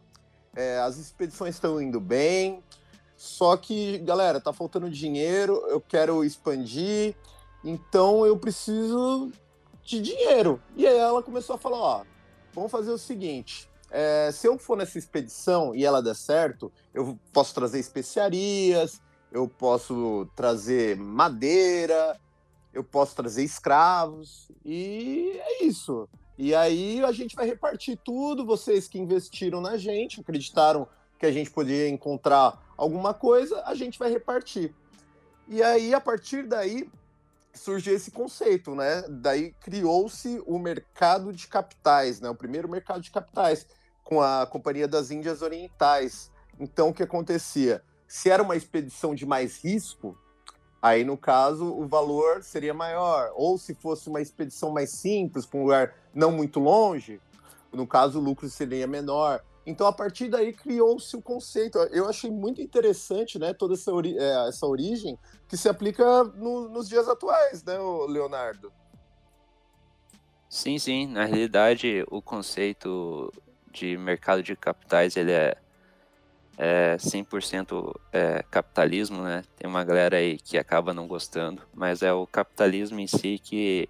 [0.55, 2.63] é, as expedições estão indo bem,
[3.17, 7.15] só que, galera, tá faltando dinheiro, eu quero expandir,
[7.63, 9.31] então eu preciso
[9.85, 10.61] de dinheiro.
[10.77, 12.05] E aí ela começou a falar, ó,
[12.55, 17.19] vamos fazer o seguinte, é, se eu for nessa expedição e ela der certo, eu
[17.33, 22.19] posso trazer especiarias, eu posso trazer madeira,
[22.73, 26.09] eu posso trazer escravos, e é isso.
[26.39, 30.89] E aí a gente vai repartir tudo, vocês que investiram na gente, acreditaram
[31.19, 34.75] que a gente poderia encontrar alguma coisa, a gente vai repartir.
[35.47, 36.89] E aí, a partir daí,
[37.53, 39.05] surgiu esse conceito, né?
[39.09, 42.31] Daí criou-se o mercado de capitais, né?
[42.31, 43.67] O primeiro mercado de capitais,
[44.03, 46.31] com a Companhia das Índias Orientais.
[46.59, 47.83] Então, o que acontecia?
[48.11, 50.19] Se era uma expedição de mais risco,
[50.83, 53.31] aí no caso o valor seria maior.
[53.37, 57.21] Ou se fosse uma expedição mais simples, para um lugar não muito longe,
[57.73, 59.41] no caso o lucro seria menor.
[59.65, 61.79] Então, a partir daí, criou-se o conceito.
[61.93, 66.69] Eu achei muito interessante né, toda essa, ori é, essa origem que se aplica no,
[66.69, 68.73] nos dias atuais, né, Leonardo?
[70.49, 71.07] Sim, sim.
[71.07, 73.33] Na realidade, o conceito
[73.71, 75.57] de mercado de capitais ele é
[76.63, 79.43] é 100% é, capitalismo, né?
[79.57, 83.89] Tem uma galera aí que acaba não gostando, mas é o capitalismo em si que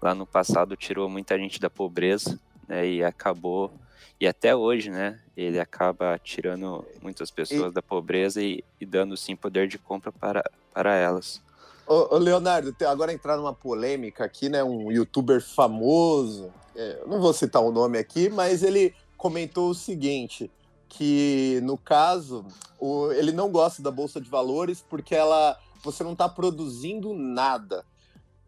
[0.00, 2.86] lá no passado tirou muita gente da pobreza, né?
[2.88, 3.72] E acabou
[4.20, 5.18] e até hoje, né?
[5.36, 7.74] Ele acaba tirando muitas pessoas e...
[7.74, 11.42] da pobreza e, e, dando sim poder de compra para, para elas.
[11.88, 14.62] Ô, ô Leonardo, agora entrar numa polêmica aqui, né?
[14.62, 20.48] Um youtuber famoso, é, não vou citar o nome aqui, mas ele comentou o seguinte:
[20.92, 22.44] que no caso
[22.78, 27.84] o, ele não gosta da bolsa de valores porque ela você não está produzindo nada.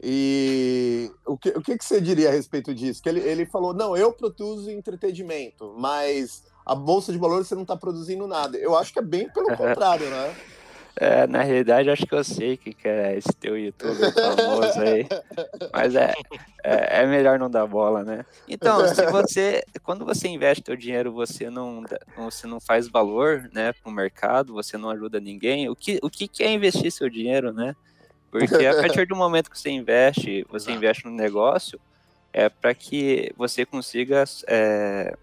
[0.01, 3.03] E o que, o que, que você diria a respeito disso?
[3.03, 7.63] Que ele, ele falou: não, eu produzo entretenimento, mas a bolsa de valores você não
[7.63, 8.59] está produzindo nada.
[8.59, 10.37] Eu acho que é bem pelo contrário, né?
[10.97, 15.07] É, na realidade, acho que eu sei que, que é esse teu youtuber famoso aí.
[15.73, 16.13] Mas é,
[16.63, 18.25] é, é, melhor não dar bola, né?
[18.49, 19.65] Então, se você.
[19.83, 21.85] Quando você investe teu dinheiro, você não,
[22.17, 25.69] você não faz valor né, para o mercado, você não ajuda ninguém.
[25.69, 27.75] O que, o que é investir seu dinheiro, né?
[28.31, 31.81] Porque a partir do momento que você investe, você investe no negócio,
[32.33, 35.17] é para que você consiga é,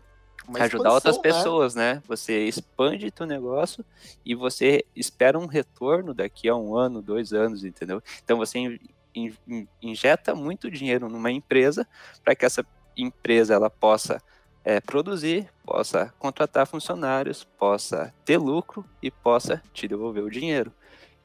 [0.59, 1.21] ajudar outras né?
[1.21, 1.95] pessoas, né?
[1.95, 2.03] né?
[2.07, 3.85] Você expande teu negócio
[4.25, 8.01] e você espera um retorno daqui a um ano, dois anos, entendeu?
[8.23, 8.79] Então você in,
[9.15, 11.87] in, injeta muito dinheiro numa empresa
[12.23, 12.65] para que essa
[12.97, 14.21] empresa ela possa
[14.63, 20.71] é, produzir, possa contratar funcionários, possa ter lucro e possa te devolver o dinheiro.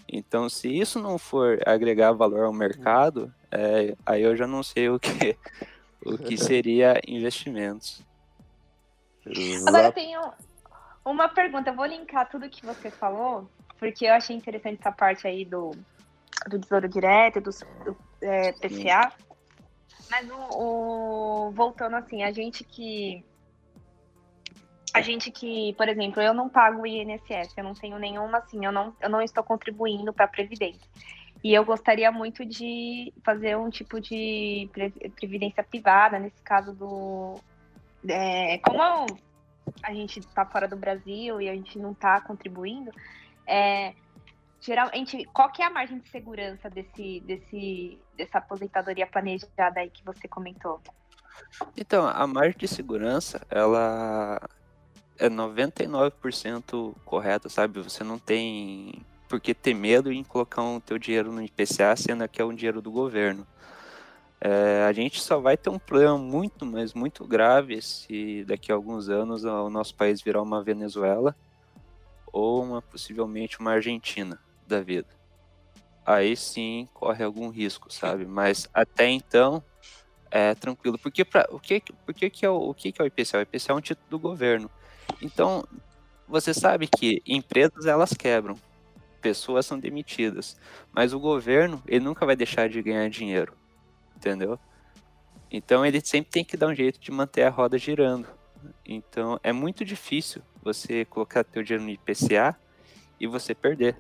[0.09, 4.89] Então, se isso não for agregar valor ao mercado, é, aí eu já não sei
[4.89, 5.37] o que,
[6.05, 8.03] o que seria investimentos.
[9.67, 10.21] Agora eu tenho
[11.05, 15.27] uma pergunta, eu vou linkar tudo que você falou, porque eu achei interessante essa parte
[15.27, 15.73] aí do,
[16.49, 17.51] do Tesouro Direto, do,
[17.85, 19.13] do é, PCA.
[20.11, 23.25] Mas o, o, voltando assim, a gente que
[24.95, 28.65] a gente que, por exemplo, eu não pago o INSS, eu não tenho nenhuma, assim,
[28.65, 30.89] eu não, eu não estou contribuindo para a Previdência.
[31.45, 34.71] E eu gostaria muito de fazer um tipo de
[35.15, 37.39] previdência privada, nesse caso do.
[38.09, 39.07] É, como
[39.83, 42.91] a gente está fora do Brasil e a gente não está contribuindo,
[43.47, 43.95] é,
[44.61, 50.05] geralmente, qual que é a margem de segurança desse, desse, dessa aposentadoria planejada aí que
[50.05, 50.81] você comentou?
[51.77, 54.41] Então, a margem de segurança, ela
[55.19, 57.81] é 99% correta, sabe?
[57.81, 62.29] Você não tem por que ter medo em colocar o teu dinheiro no IPCA, sendo
[62.29, 63.47] que é um dinheiro do governo.
[64.49, 68.77] É, a gente só vai ter um problema muito, mas muito grave se daqui a
[68.77, 71.35] alguns anos o nosso país virar uma Venezuela
[72.33, 75.09] ou uma, possivelmente uma Argentina da vida.
[76.05, 78.25] Aí sim corre algum risco, sabe?
[78.25, 79.61] Mas até então
[80.31, 80.97] é tranquilo.
[80.97, 83.39] Porque, pra, o, que, por que, é o, o que, é o IPCA?
[83.39, 84.71] O é um título do governo.
[85.21, 85.67] Então,
[86.29, 88.55] você sabe que empresas elas quebram,
[89.21, 90.57] pessoas são demitidas,
[90.93, 93.53] mas o governo ele nunca vai deixar de ganhar dinheiro,
[94.17, 94.59] entendeu?
[95.51, 98.27] Então ele sempre tem que dar um jeito de manter a roda girando.
[98.85, 102.57] Então é muito difícil você colocar teu dinheiro no IPCA
[103.21, 103.97] e você perder.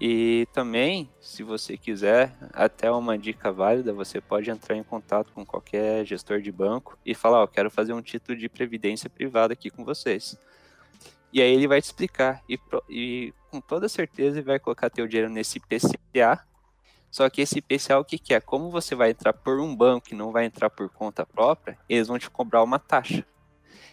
[0.00, 5.46] E também, se você quiser, até uma dica válida, você pode entrar em contato com
[5.46, 9.52] qualquer gestor de banco e falar, ó, oh, quero fazer um título de previdência privada
[9.52, 10.36] aqui com vocês.
[11.32, 15.06] E aí ele vai te explicar e, e com toda certeza ele vai colocar teu
[15.06, 16.44] dinheiro nesse PCA.
[17.14, 18.40] Só que esse PCA o que, que é?
[18.40, 22.08] Como você vai entrar por um banco e não vai entrar por conta própria, eles
[22.08, 23.24] vão te cobrar uma taxa.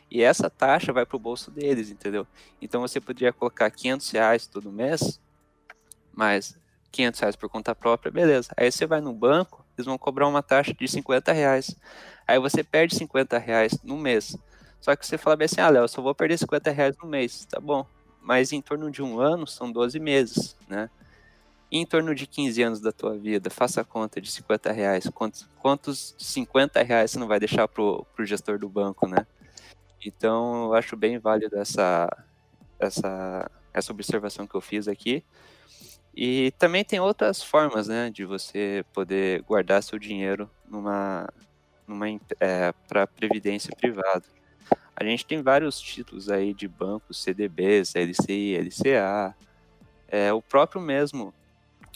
[0.10, 2.26] E essa taxa vai para o bolso deles, entendeu?
[2.60, 5.22] Então você poderia colocar 500 reais todo mês
[6.12, 6.58] mais
[6.92, 8.50] 500 reais por conta própria, beleza.
[8.58, 11.76] Aí você vai no banco, eles vão cobrar uma taxa de 50 reais.
[12.28, 14.36] Aí você perde 50 reais no mês.
[14.80, 17.46] Só que você fala bem assim, ah, Léo, só vou perder 50 reais no mês,
[17.46, 17.86] tá bom.
[18.20, 20.90] Mas em torno de um ano são 12 meses, né?
[21.72, 25.10] Em torno de 15 anos da tua vida, faça a conta de 50 reais.
[25.14, 29.26] Quantos, quantos 50 reais você não vai deixar pro, pro gestor do banco, né?
[30.06, 32.10] Então, eu acho bem válido essa,
[32.78, 35.24] essa, essa observação que eu fiz aqui.
[36.14, 41.30] E também tem outras formas, né, de você poder guardar seu dinheiro numa,
[41.88, 42.08] numa
[42.40, 44.26] é, para previdência privada.
[44.94, 49.36] A gente tem vários títulos aí de bancos, CDBs, LCI, LCA.
[50.08, 51.34] É, o próprio mesmo,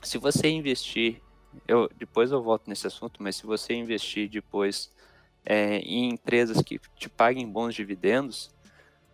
[0.06, 1.22] se você investir,
[1.68, 4.92] eu depois eu volto nesse assunto, mas se você investir depois
[5.46, 8.52] é, em empresas que te paguem bons dividendos,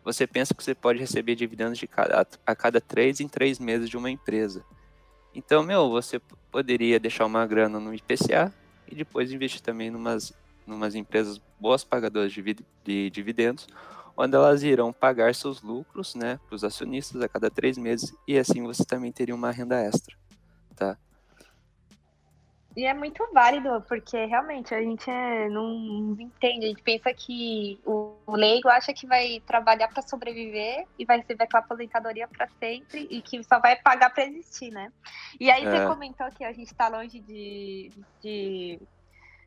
[0.03, 3.89] você pensa que você pode receber dividendos de cada, a cada três em três meses
[3.89, 4.63] de uma empresa.
[5.33, 6.19] Então, meu, você
[6.51, 8.53] poderia deixar uma grana no IPCA
[8.87, 10.33] e depois investir também numas,
[10.65, 13.67] numas empresas boas pagadoras de, de dividendos,
[14.17, 18.37] onde elas irão pagar seus lucros, né, para os acionistas a cada três meses e
[18.37, 20.15] assim você também teria uma renda extra,
[20.81, 20.97] tá?
[22.75, 27.77] E é muito válido, porque realmente a gente é, não entende, a gente pensa que
[27.85, 33.07] o leigo acha que vai trabalhar para sobreviver e vai receber aquela aposentadoria para sempre
[33.11, 34.89] e que só vai pagar para existir, né?
[35.37, 35.69] E aí é.
[35.69, 37.91] você comentou que a gente está longe de,
[38.21, 38.79] de,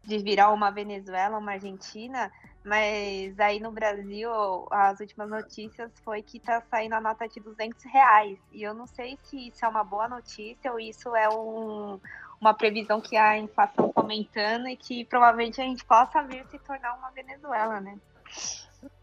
[0.03, 2.31] de virar uma Venezuela, uma Argentina,
[2.65, 4.31] mas aí no Brasil,
[4.71, 8.39] as últimas notícias foi que tá saindo a nota de 200 reais.
[8.51, 12.01] E eu não sei se isso é uma boa notícia ou isso é um,
[12.41, 16.59] uma previsão que a inflação tá aumentando e que provavelmente a gente possa vir se
[16.61, 17.99] tornar uma Venezuela, né?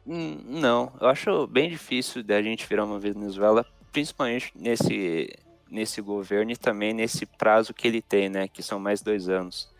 [0.07, 5.37] Hum, não, eu acho bem difícil da gente virar uma Venezuela, principalmente nesse,
[5.69, 8.47] nesse governo e também nesse prazo que ele tem, né?
[8.47, 9.70] Que são mais dois anos.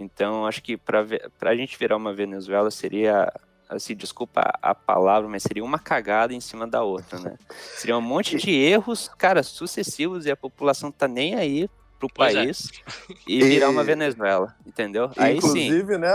[0.00, 1.04] Então, acho que para
[1.42, 3.30] a gente virar uma Venezuela seria,
[3.68, 7.36] assim, desculpa a palavra, mas seria uma cagada em cima da outra, né?
[7.76, 12.34] Seria um monte de erros, cara, sucessivos e a população tá nem aí pro pois
[12.34, 12.44] é.
[12.44, 12.70] país
[13.10, 13.14] é.
[13.26, 15.10] e virar uma Venezuela, entendeu?
[15.16, 16.00] Aí Inclusive, sim.
[16.00, 16.14] né,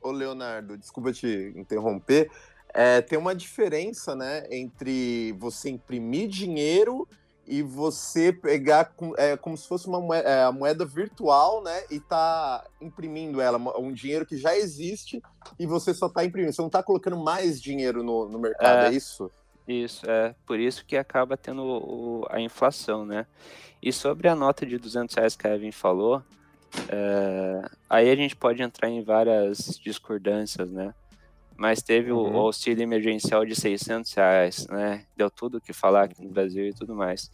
[0.00, 2.30] o Leonardo, desculpa te interromper,
[2.72, 7.06] é, tem uma diferença, né, entre você imprimir dinheiro
[7.50, 11.82] e você pegar é, como se fosse uma moeda, é, moeda, virtual, né?
[11.90, 15.20] E tá imprimindo ela, um dinheiro que já existe
[15.58, 16.52] e você só tá imprimindo.
[16.52, 19.28] Você não tá colocando mais dinheiro no, no mercado, é, é isso?
[19.66, 23.26] Isso, é por isso que acaba tendo o, a inflação, né?
[23.82, 26.22] E sobre a nota de 200 reais que a Evan falou,
[26.88, 30.94] é, aí a gente pode entrar em várias discordâncias, né?
[31.60, 32.36] Mas teve uhum.
[32.36, 35.04] o, auxílio emergencial de 600 reais, né?
[35.14, 37.30] Deu tudo o que falar aqui no Brasil e tudo mais.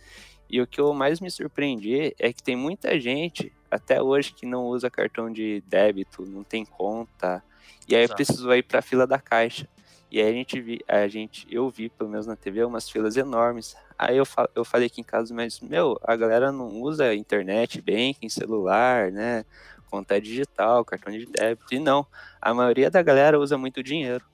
[0.51, 4.45] E o que eu mais me surpreendi é que tem muita gente até hoje que
[4.45, 7.41] não usa cartão de débito, não tem conta,
[7.89, 8.17] e aí Exato.
[8.17, 9.69] precisou ir para a fila da caixa.
[10.11, 13.17] E aí a gente vi, a gente, eu vi, pelo menos na TV, umas filas
[13.17, 13.77] enormes.
[13.97, 14.25] Aí eu,
[14.57, 19.45] eu falei aqui em casa, mas, meu, a galera não usa internet, banking, celular, né?
[19.91, 21.75] Conta digital, cartão de débito.
[21.75, 22.07] E não,
[22.41, 24.25] a maioria da galera usa muito dinheiro.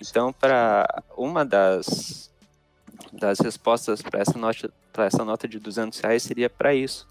[0.00, 2.32] Então, para uma das,
[3.12, 7.08] das respostas para essa, nota, essa nota de 200 reais seria para isso.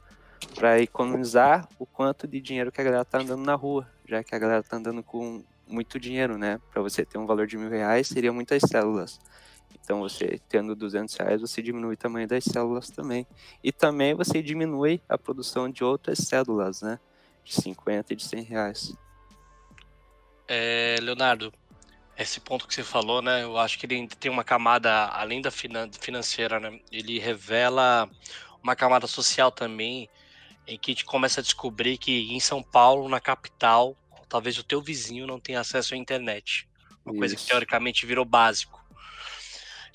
[0.55, 4.33] Para economizar o quanto de dinheiro que a galera tá andando na rua, já que
[4.33, 6.59] a galera tá andando com muito dinheiro, né?
[6.71, 9.19] Para você ter um valor de mil reais, seria muitas células.
[9.83, 13.27] Então, você tendo 200 reais, você diminui o tamanho das células também.
[13.63, 16.99] E também você diminui a produção de outras células, né?
[17.49, 18.95] De 50 e de 100 reais.
[20.47, 21.51] É, Leonardo,
[22.15, 23.41] esse ponto que você falou, né?
[23.41, 26.79] Eu acho que ele tem uma camada, além da financeira, né?
[26.91, 28.07] Ele revela
[28.61, 30.07] uma camada social também,
[30.67, 34.63] em que a gente começa a descobrir que em São Paulo, na capital, talvez o
[34.63, 36.69] teu vizinho não tenha acesso à internet.
[37.03, 37.19] Uma Isso.
[37.19, 38.79] coisa que teoricamente virou básico.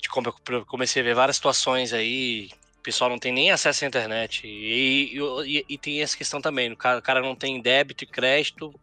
[0.01, 2.49] De como eu comecei a ver várias situações aí,
[2.85, 4.45] pessoal não tem nem acesso à internet.
[4.45, 8.07] E, e, e tem essa questão também, o cara, o cara não tem débito e
[8.07, 8.73] crédito,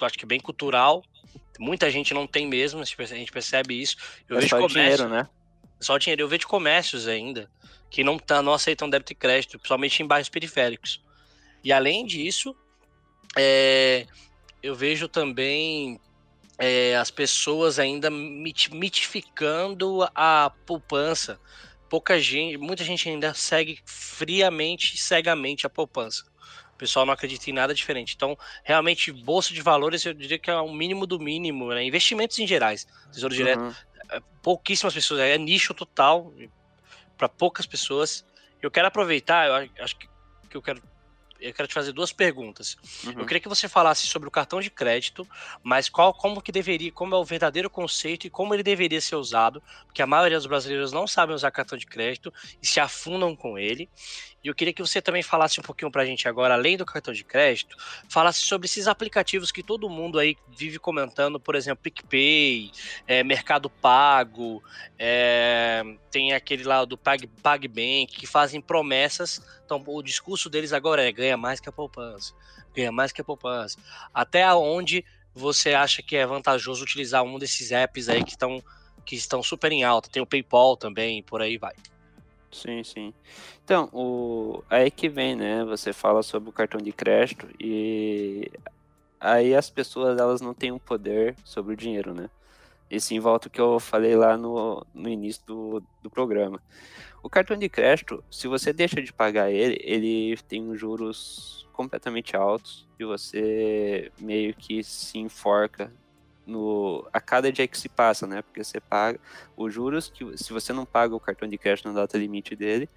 [0.00, 1.04] acho que bem cultural.
[1.58, 3.96] Muita gente não tem mesmo, a gente percebe isso.
[4.26, 5.28] Eu é vejo só comércio, dinheiro, né?
[5.78, 6.22] Só dinheiro.
[6.22, 7.48] Eu vejo comércios ainda
[7.90, 11.02] que não, tá, não aceitam débito e crédito, principalmente em bairros periféricos.
[11.62, 12.56] E além disso,
[13.36, 14.06] é,
[14.62, 16.00] eu vejo também
[16.58, 21.38] é, as pessoas ainda mitificando a poupança.
[21.92, 26.24] Pouca gente, muita gente ainda segue friamente, cegamente a poupança.
[26.74, 28.14] O pessoal não acredita em nada diferente.
[28.16, 31.68] Então, realmente, bolsa de valores, eu diria que é o mínimo do mínimo.
[31.68, 31.84] Né?
[31.84, 33.74] Investimentos em gerais, tesouro direto, uhum.
[34.08, 36.32] É, pouquíssimas pessoas, é nicho total
[37.18, 38.24] para poucas pessoas.
[38.62, 40.08] Eu quero aproveitar, eu acho que,
[40.48, 40.82] que eu quero
[41.42, 42.76] eu quero te fazer duas perguntas.
[43.04, 43.12] Uhum.
[43.18, 45.26] Eu queria que você falasse sobre o cartão de crédito,
[45.62, 49.16] mas qual, como que deveria, como é o verdadeiro conceito e como ele deveria ser
[49.16, 53.34] usado, porque a maioria dos brasileiros não sabem usar cartão de crédito e se afundam
[53.34, 53.90] com ele.
[54.42, 56.84] E eu queria que você também falasse um pouquinho para a gente agora, além do
[56.84, 57.76] cartão de crédito,
[58.08, 62.72] falasse sobre esses aplicativos que todo mundo aí vive comentando, por exemplo, PicPay,
[63.06, 64.62] é, Mercado Pago,
[64.98, 69.40] é, tem aquele lá do Pag, PagBank, que fazem promessas.
[69.64, 72.34] Então, o discurso deles agora é ganha mais que a poupança,
[72.74, 73.78] ganha mais que a poupança.
[74.12, 78.62] Até onde você acha que é vantajoso utilizar um desses apps aí que estão
[79.04, 80.08] que estão super em alta?
[80.08, 81.74] Tem o PayPal também, por aí vai.
[82.52, 83.14] Sim, sim.
[83.64, 84.62] Então, o...
[84.68, 85.64] aí que vem, né?
[85.64, 88.50] Você fala sobre o cartão de crédito e
[89.18, 92.28] aí as pessoas elas não têm um poder sobre o dinheiro, né?
[92.90, 96.62] E sim, volta que eu falei lá no, no início do, do programa.
[97.22, 102.86] O cartão de crédito, se você deixa de pagar ele, ele tem juros completamente altos
[102.98, 105.90] e você meio que se enforca
[106.46, 108.42] no, a cada dia que se passa, né?
[108.42, 109.18] Porque você paga
[109.56, 112.88] os juros que se você não paga o cartão de crédito na data limite dele,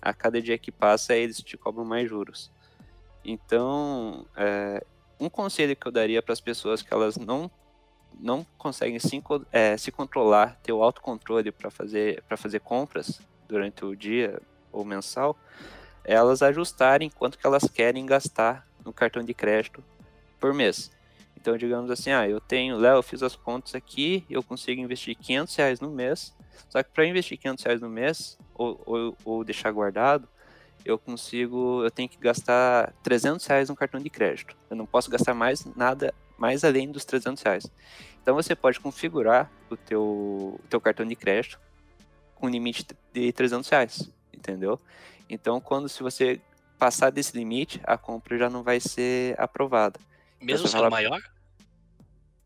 [0.00, 2.50] a cada dia que passa eles te cobram mais juros.
[3.24, 4.84] Então, é,
[5.18, 7.50] um conselho que eu daria para as pessoas que elas não
[8.16, 13.84] não conseguem se, é, se controlar, ter o autocontrole para fazer para fazer compras durante
[13.84, 14.40] o dia
[14.70, 15.36] ou mensal,
[16.04, 19.82] é elas ajustarem quanto que elas querem gastar no cartão de crédito
[20.38, 20.93] por mês.
[21.44, 25.14] Então, digamos assim, ah, eu tenho, Léo, eu fiz as contas aqui, eu consigo investir
[25.14, 26.34] 500 reais no mês,
[26.70, 30.26] só que para investir 500 reais no mês, ou, ou, ou, deixar guardado,
[30.86, 34.56] eu consigo, eu tenho que gastar 300 reais no cartão de crédito.
[34.70, 37.70] Eu não posso gastar mais nada, mais além dos 300 reais.
[38.22, 41.60] Então, você pode configurar o teu, o teu cartão de crédito
[42.36, 44.80] com limite de 300 reais, entendeu?
[45.28, 46.40] Então, quando se você
[46.78, 50.00] passar desse limite, a compra já não vai ser aprovada.
[50.40, 51.20] Mesmo sendo maior?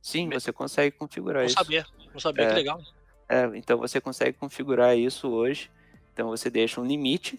[0.08, 1.56] Sim, você consegue configurar não isso.
[1.56, 2.80] Não sabia, não sabia, é, que legal.
[3.28, 5.70] É, então você consegue configurar isso hoje.
[6.14, 7.38] Então você deixa um limite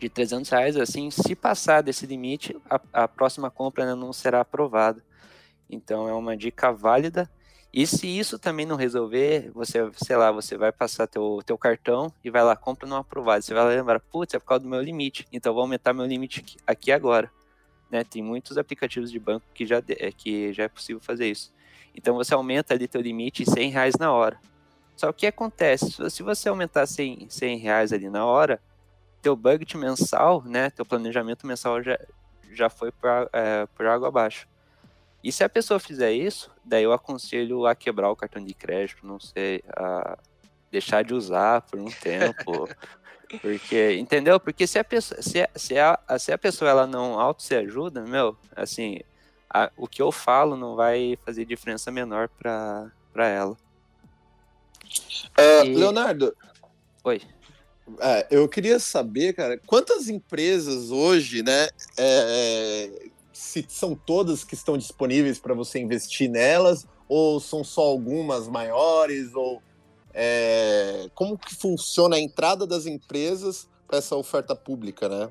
[0.00, 4.40] de 300 reais, assim, se passar desse limite, a, a próxima compra ainda não será
[4.40, 5.04] aprovada.
[5.70, 7.30] Então é uma dica válida.
[7.72, 12.12] E se isso também não resolver, você, sei lá, você vai passar teu, teu cartão
[12.24, 13.44] e vai lá, compra não aprovado.
[13.44, 15.28] Você vai lembrar, putz, é por causa do meu limite.
[15.32, 17.30] Então vou aumentar meu limite aqui, aqui agora.
[17.88, 18.02] Né?
[18.02, 21.56] Tem muitos aplicativos de banco que já, é, que já é possível fazer isso.
[21.98, 24.38] Então você aumenta ali teu limite em 100 reais na hora.
[24.96, 26.10] Só que o que acontece?
[26.10, 28.60] Se você aumentar 100, 100 reais ali na hora,
[29.20, 31.98] teu budget mensal, né, teu planejamento mensal já,
[32.52, 34.46] já foi por, é, por água abaixo.
[35.24, 39.04] E se a pessoa fizer isso, daí eu aconselho a quebrar o cartão de crédito,
[39.04, 40.16] não sei, a
[40.70, 42.68] deixar de usar por um tempo.
[43.42, 44.38] porque, entendeu?
[44.38, 47.56] Porque se a pessoa, se a, se a, se a pessoa ela não auto se
[47.56, 49.00] ajuda, meu, assim,
[49.50, 53.56] a, o que eu falo não vai fazer diferença menor para ela.
[55.38, 55.74] Uh, e...
[55.74, 56.36] Leonardo.
[57.04, 57.22] Oi.
[58.00, 64.76] É, eu queria saber, cara, quantas empresas hoje, né, é, se são todas que estão
[64.76, 69.62] disponíveis para você investir nelas, ou são só algumas maiores, ou
[70.12, 75.30] é, como que funciona a entrada das empresas para essa oferta pública, né?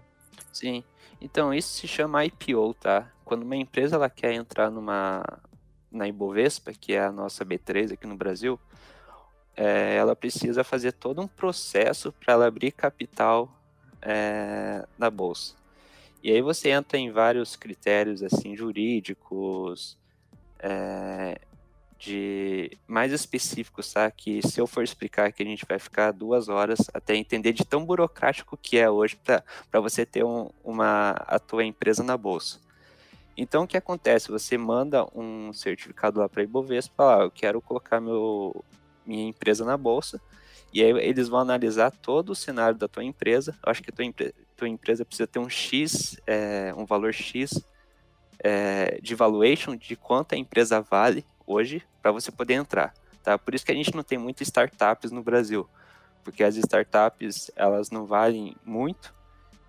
[0.52, 0.84] Sim,
[1.22, 3.12] então isso se chama IPO, tá?
[3.28, 5.22] Quando uma empresa ela quer entrar numa
[5.92, 8.58] na Ibovespa, que é a nossa B3 aqui no Brasil,
[9.54, 13.52] é, ela precisa fazer todo um processo para ela abrir capital
[14.02, 15.56] é, na bolsa.
[16.24, 19.98] E aí você entra em vários critérios assim jurídicos,
[20.60, 21.38] é,
[22.00, 24.10] de mais específicos, tá?
[24.10, 27.66] Que se eu for explicar aqui, a gente vai ficar duas horas até entender de
[27.66, 29.20] tão burocrático que é hoje
[29.70, 32.66] para você ter um, uma a tua empresa na bolsa.
[33.38, 34.32] Então o que acontece?
[34.32, 38.66] Você manda um certificado lá para a Ibovespa, falar, ah, eu quero colocar meu,
[39.06, 40.20] minha empresa na bolsa.
[40.74, 43.56] E aí eles vão analisar todo o cenário da tua empresa.
[43.64, 47.64] Eu acho que a tua, tua empresa precisa ter um X, é, um valor X
[48.40, 52.94] é, de valuation de quanto a empresa vale hoje para você poder entrar.
[53.24, 53.38] Tá?
[53.38, 55.68] Por isso que a gente não tem muitas startups no Brasil,
[56.24, 59.14] porque as startups elas não valem muito,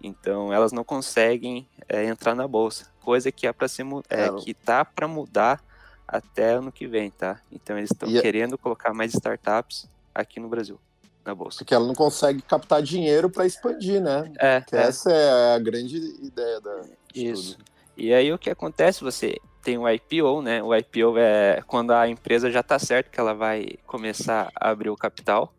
[0.03, 4.52] então elas não conseguem é, entrar na bolsa, coisa que é para ser é, que
[4.52, 5.64] tá para mudar
[6.06, 7.40] até ano que vem, tá?
[7.50, 10.78] Então eles estão é querendo colocar mais startups aqui no Brasil,
[11.24, 11.61] na bolsa.
[11.61, 14.30] Porque ela não consegue captar dinheiro para expandir, né?
[14.38, 16.82] É, é, Essa é a grande ideia da.
[17.14, 17.56] Isso.
[17.96, 19.02] E aí o que acontece?
[19.02, 20.62] Você tem o IPO, né?
[20.62, 24.90] O IPO é quando a empresa já está certo que ela vai começar a abrir
[24.90, 25.50] o capital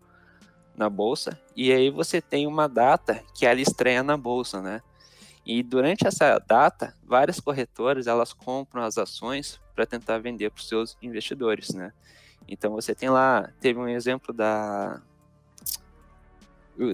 [0.77, 1.35] na bolsa.
[1.55, 4.83] E aí você tem uma data que ela estreia na bolsa, né?
[5.51, 10.67] E durante essa data, várias corretoras elas compram as ações para tentar vender para os
[10.67, 11.91] seus investidores, né?
[12.47, 15.01] Então você tem lá, teve um exemplo da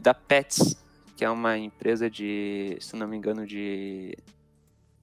[0.02, 0.82] da Pets,
[1.18, 4.18] que é uma empresa de, se não me engano, de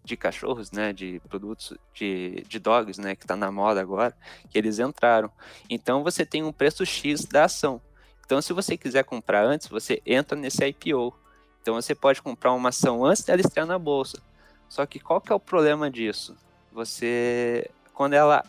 [0.02, 4.16] de cachorros, né, de produtos de, de dogs, né, que está na moda agora,
[4.48, 5.30] que eles entraram.
[5.68, 7.82] Então você tem um preço X da ação.
[8.24, 11.21] Então se você quiser comprar antes, você entra nesse IPO.
[11.62, 14.20] Então você pode comprar uma ação antes dela estrear na bolsa.
[14.68, 16.36] Só que qual que é o problema disso?
[16.72, 18.44] você, quando ela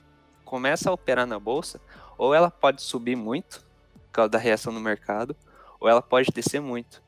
[0.46, 1.80] começa a operar na bolsa,
[2.18, 3.66] ou ela pode subir muito,
[4.06, 5.36] por causa da reação no mercado,
[5.80, 7.04] ou ela pode descer muito.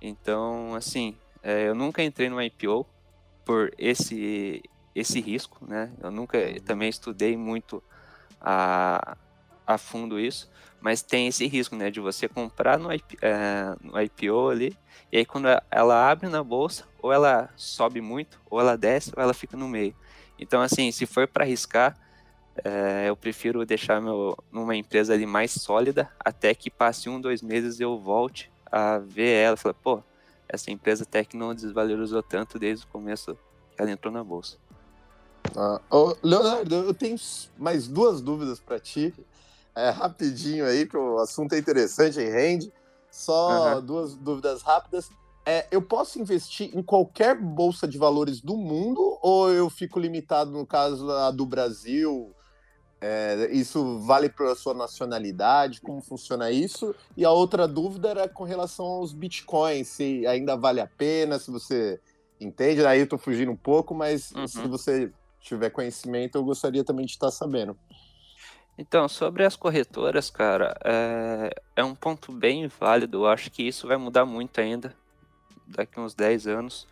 [0.00, 2.86] Então, assim, é, eu nunca entrei no IPO
[3.44, 4.62] por esse
[4.94, 5.92] esse risco, né?
[6.02, 7.80] Eu nunca também estudei muito
[8.40, 9.16] a,
[9.64, 14.00] a fundo isso, mas tem esse risco, né, de você comprar no, IP, é, no
[14.00, 14.76] IPO ali,
[15.10, 19.22] e aí quando ela abre na bolsa, ou ela sobe muito, ou ela desce, ou
[19.22, 19.94] ela fica no meio.
[20.38, 21.96] Então, assim, se for para arriscar,
[22.64, 27.42] é, eu prefiro deixar meu numa empresa ali mais sólida, até que passe um, dois
[27.42, 30.02] meses eu volte a ver ela e falar, pô,
[30.48, 34.56] essa empresa até que não desvalorizou tanto desde o começo que ela entrou na bolsa.
[35.56, 37.16] Ah, oh, Leonardo, eu tenho
[37.56, 39.14] mais duas dúvidas para ti.
[39.78, 42.72] É, rapidinho aí, que o assunto é interessante e rende.
[43.12, 43.86] Só uhum.
[43.86, 45.08] duas dúvidas rápidas.
[45.46, 50.50] É, eu posso investir em qualquer bolsa de valores do mundo ou eu fico limitado,
[50.50, 52.34] no caso, a do Brasil?
[53.00, 55.80] É, isso vale para a sua nacionalidade?
[55.80, 56.92] Como funciona isso?
[57.16, 61.52] E a outra dúvida era com relação aos bitcoins, se ainda vale a pena, se
[61.52, 62.00] você
[62.40, 62.84] entende.
[62.84, 64.48] Aí eu estou fugindo um pouco, mas uhum.
[64.48, 67.78] se você tiver conhecimento, eu gostaria também de estar sabendo.
[68.80, 73.18] Então, sobre as corretoras, cara, é, é um ponto bem válido.
[73.18, 74.94] Eu acho que isso vai mudar muito ainda
[75.66, 76.86] daqui uns 10 anos.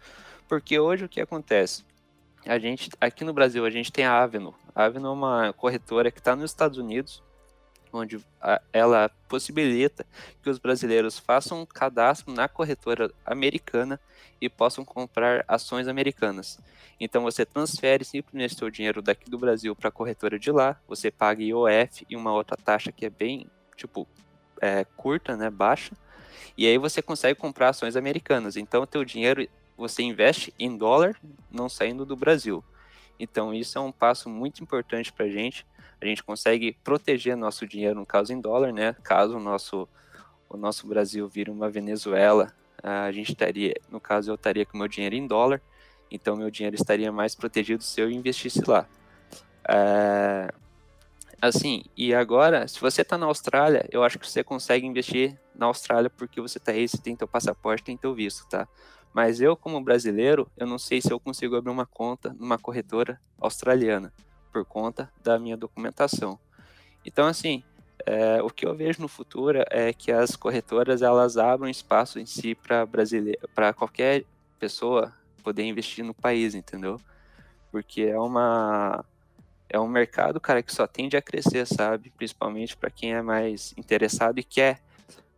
[0.48, 1.84] Porque hoje o que acontece?
[2.44, 4.52] A gente, aqui no Brasil, a gente tem a Avenue.
[4.74, 7.22] A Avenue é uma corretora que está nos Estados Unidos,
[7.92, 10.04] onde a, ela possibilita
[10.42, 14.00] que os brasileiros façam um cadastro na corretora americana
[14.40, 16.58] e possam comprar ações americanas.
[16.98, 21.10] Então você transfere simplesmente seu dinheiro daqui do Brasil para a corretora de lá, você
[21.10, 24.06] paga IOF e uma outra taxa que é bem, tipo,
[24.60, 25.92] é, curta, né, baixa,
[26.56, 28.56] e aí você consegue comprar ações americanas.
[28.56, 31.14] Então teu dinheiro você investe em dólar,
[31.50, 32.64] não saindo do Brasil.
[33.18, 35.66] Então isso é um passo muito importante para a gente,
[36.00, 38.94] a gente consegue proteger nosso dinheiro, no caso em dólar, né?
[39.02, 39.88] Caso o nosso,
[40.48, 42.52] o nosso Brasil vire uma Venezuela,
[42.82, 45.60] a gente estaria, no caso eu estaria com meu dinheiro em dólar,
[46.10, 48.86] então meu dinheiro estaria mais protegido se eu investisse lá.
[49.68, 50.48] É,
[51.40, 55.66] assim, e agora, se você está na Austrália, eu acho que você consegue investir na
[55.66, 58.68] Austrália porque você está aí, você tem teu passaporte, tem teu visto, tá?
[59.12, 63.20] Mas eu, como brasileiro, eu não sei se eu consigo abrir uma conta numa corretora
[63.38, 64.12] australiana
[64.52, 66.38] por conta da minha documentação.
[67.04, 67.64] Então, assim,
[68.06, 72.24] é, o que eu vejo no futuro é que as corretoras elas abram espaço em
[72.24, 74.24] si para brasileiro, para qualquer
[74.60, 77.00] pessoa poder investir no país, entendeu?
[77.72, 79.04] Porque é uma
[79.68, 82.10] é um mercado, cara, que só tende a crescer, sabe?
[82.16, 84.80] Principalmente para quem é mais interessado e quer,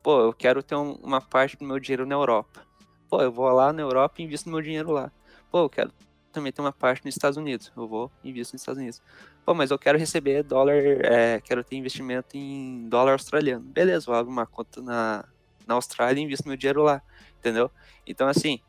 [0.02, 2.62] pô, eu quero ter um, uma parte do meu dinheiro na Europa.
[3.08, 5.10] Pô, eu vou lá na Europa e invisto meu dinheiro lá.
[5.50, 5.90] Pô, eu quero
[6.30, 7.72] também ter uma parte nos Estados Unidos.
[7.74, 9.00] Eu vou e invisto nos Estados Unidos.
[9.48, 13.64] Pô, mas eu quero receber dólar, é, quero ter investimento em dólar australiano.
[13.64, 15.24] Beleza, eu abro uma conta na,
[15.66, 17.00] na Austrália e invisto meu dinheiro lá,
[17.38, 17.70] entendeu?
[18.06, 18.60] Então, assim,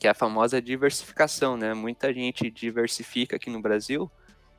[0.00, 1.74] que é a famosa diversificação, né?
[1.74, 4.10] Muita gente diversifica aqui no Brasil,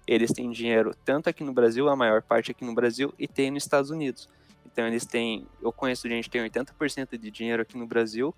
[0.05, 3.49] eles têm dinheiro tanto aqui no Brasil, a maior parte aqui no Brasil, e tem
[3.49, 4.29] nos Estados Unidos.
[4.63, 8.31] Então eles têm, eu conheço gente que tem 80% de dinheiro aqui no Brasil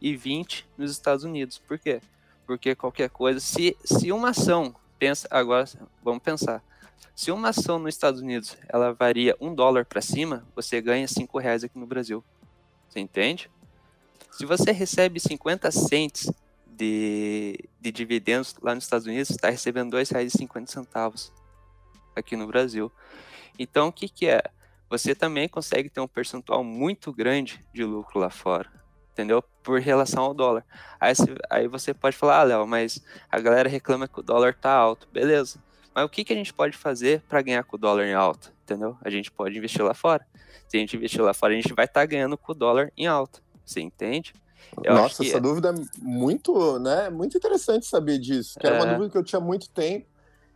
[0.00, 1.58] e 20 nos Estados Unidos.
[1.58, 2.00] Por quê?
[2.50, 5.64] porque qualquer coisa, se, se uma ação, pensa agora,
[6.02, 6.62] vamos pensar,
[7.16, 11.38] se uma ação nos Estados Unidos ela varia um dólar para cima, você ganha cinco
[11.38, 12.22] reais aqui no Brasil.
[12.86, 13.50] Você entende?
[14.30, 16.30] Se você recebe 50 cents
[16.66, 21.30] de, de dividendos lá nos Estados Unidos, está recebendo R$ 2,50
[22.14, 22.92] aqui no Brasil.
[23.58, 24.42] Então, o que, que é?
[24.90, 28.79] Você também consegue ter um percentual muito grande de lucro lá fora
[29.12, 29.42] entendeu?
[29.62, 30.64] Por relação ao dólar.
[30.98, 31.12] Aí,
[31.48, 35.08] aí você pode falar, ah, Léo, mas a galera reclama que o dólar tá alto.
[35.12, 35.58] Beleza.
[35.94, 38.52] Mas o que, que a gente pode fazer para ganhar com o dólar em alta?
[38.64, 38.96] Entendeu?
[39.02, 40.26] A gente pode investir lá fora.
[40.68, 42.92] Se a gente investir lá fora, a gente vai estar tá ganhando com o dólar
[42.96, 43.40] em alta.
[43.64, 44.32] Você entende?
[44.84, 45.40] Eu Nossa, essa é...
[45.40, 47.10] dúvida é muito, né?
[47.10, 48.58] Muito interessante saber disso.
[48.58, 48.70] Que é...
[48.70, 50.06] era uma dúvida que eu tinha muito tempo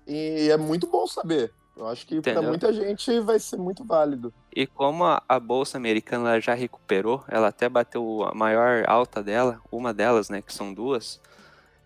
[0.07, 1.53] e é muito bom saber.
[1.77, 4.33] Eu acho que para muita gente vai ser muito válido.
[4.55, 9.61] E como a, a, bolsa americana já recuperou, ela até bateu a maior alta dela,
[9.73, 11.21] uma delas, né, que são duas.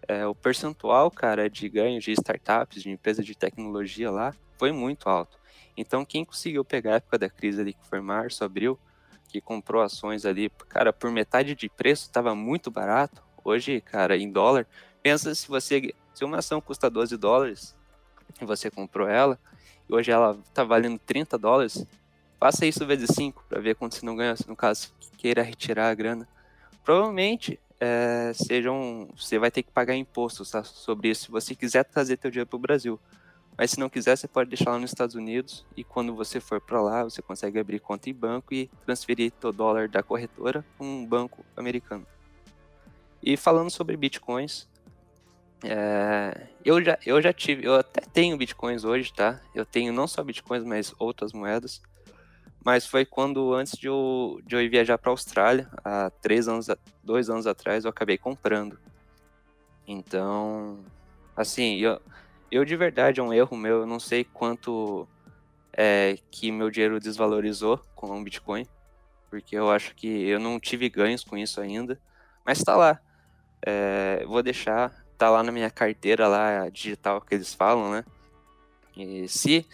[0.07, 5.09] É, o percentual, cara, de ganho de startups, de empresas de tecnologia lá, foi muito
[5.09, 5.39] alto.
[5.77, 8.79] Então, quem conseguiu pegar a época da crise ali, que foi março, abril,
[9.29, 13.23] que comprou ações ali, cara, por metade de preço, estava muito barato.
[13.45, 14.67] Hoje, cara, em dólar,
[15.03, 17.77] pensa se você, se uma ação custa 12 dólares
[18.41, 19.39] e você comprou ela,
[19.89, 21.87] e hoje ela tá valendo 30 dólares,
[22.39, 25.95] faça isso vezes 5 para ver quanto você não ganha, no caso, queira retirar a
[25.95, 26.29] grana.
[26.85, 31.85] Provavelmente é, sejam, você vai ter que pagar impostos tá, sobre isso se você quiser
[31.85, 33.01] trazer teu dinheiro para o Brasil.
[33.57, 36.61] Mas se não quiser, você pode deixar lá nos Estados Unidos e quando você for
[36.61, 40.87] para lá, você consegue abrir conta em banco e transferir teu dólar da corretora para
[40.87, 42.07] um banco americano.
[43.21, 44.69] E falando sobre bitcoins,
[45.65, 49.41] é, eu, já, eu já tive, eu até tenho bitcoins hoje, tá?
[49.55, 51.83] Eu tenho não só bitcoins, mas outras moedas.
[52.65, 56.69] Mas foi quando, antes de eu, de eu viajar para a Austrália, há três anos,
[57.03, 58.79] dois anos atrás, eu acabei comprando.
[59.87, 60.79] Então,
[61.37, 62.01] assim, eu,
[62.51, 65.09] eu de verdade, é um erro meu, eu não sei quanto
[65.73, 68.67] é, que meu dinheiro desvalorizou com o Bitcoin,
[69.31, 71.99] porque eu acho que eu não tive ganhos com isso ainda,
[72.45, 73.01] mas está lá.
[73.65, 78.05] É, vou deixar tá lá na minha carteira lá digital que eles falam, né?
[78.97, 79.67] E se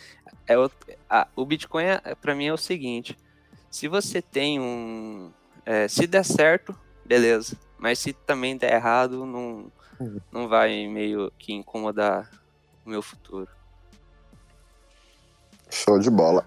[0.47, 0.71] é o,
[1.09, 3.17] a, o Bitcoin é, para mim é o seguinte:
[3.71, 5.31] se você tem um,
[5.65, 7.57] é, se der certo, beleza.
[7.79, 9.71] Mas se também der errado, não,
[10.33, 12.31] não vai meio que incomodar
[12.85, 13.49] o meu futuro.
[15.71, 16.47] Show de bola.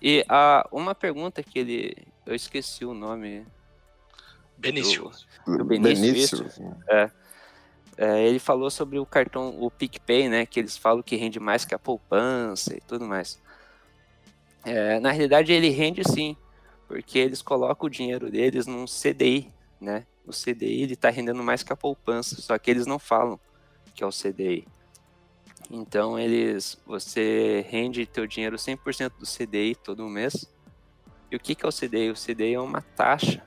[0.00, 1.96] E a, uma pergunta que ele.
[2.24, 3.46] Eu esqueci o nome.
[4.56, 5.10] Benício.
[5.46, 6.38] Do, do Benício.
[6.38, 6.76] Benício.
[6.88, 7.10] É.
[8.00, 10.46] É, ele falou sobre o cartão, o PicPay, né?
[10.46, 13.42] Que eles falam que rende mais que a poupança e tudo mais.
[14.64, 16.36] É, na realidade, ele rende sim,
[16.86, 20.06] porque eles colocam o dinheiro deles num CDI, né?
[20.24, 23.40] O CDI ele está rendendo mais que a poupança, só que eles não falam
[23.96, 24.64] que é o CDI.
[25.68, 30.48] Então eles, você rende teu dinheiro 100% do CDI todo mês.
[31.32, 32.10] E o que, que é o CDI?
[32.10, 33.42] O CDI é uma taxa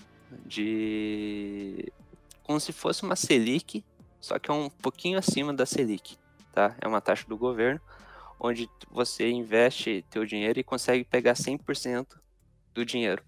[0.45, 1.91] de
[2.43, 3.83] como se fosse uma Selic
[4.21, 6.17] só que é um pouquinho acima da Selic,
[6.53, 6.75] tá?
[6.79, 7.81] É uma taxa do governo,
[8.39, 12.07] onde você investe teu dinheiro e consegue pegar 100%
[12.73, 13.23] do dinheiro.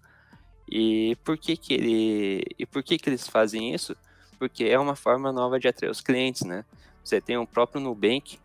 [0.70, 3.94] E por que que ele e por que que eles fazem isso?
[4.38, 6.64] Porque é uma forma nova de atrair os clientes, né?
[7.02, 8.38] Você tem o próprio Nubank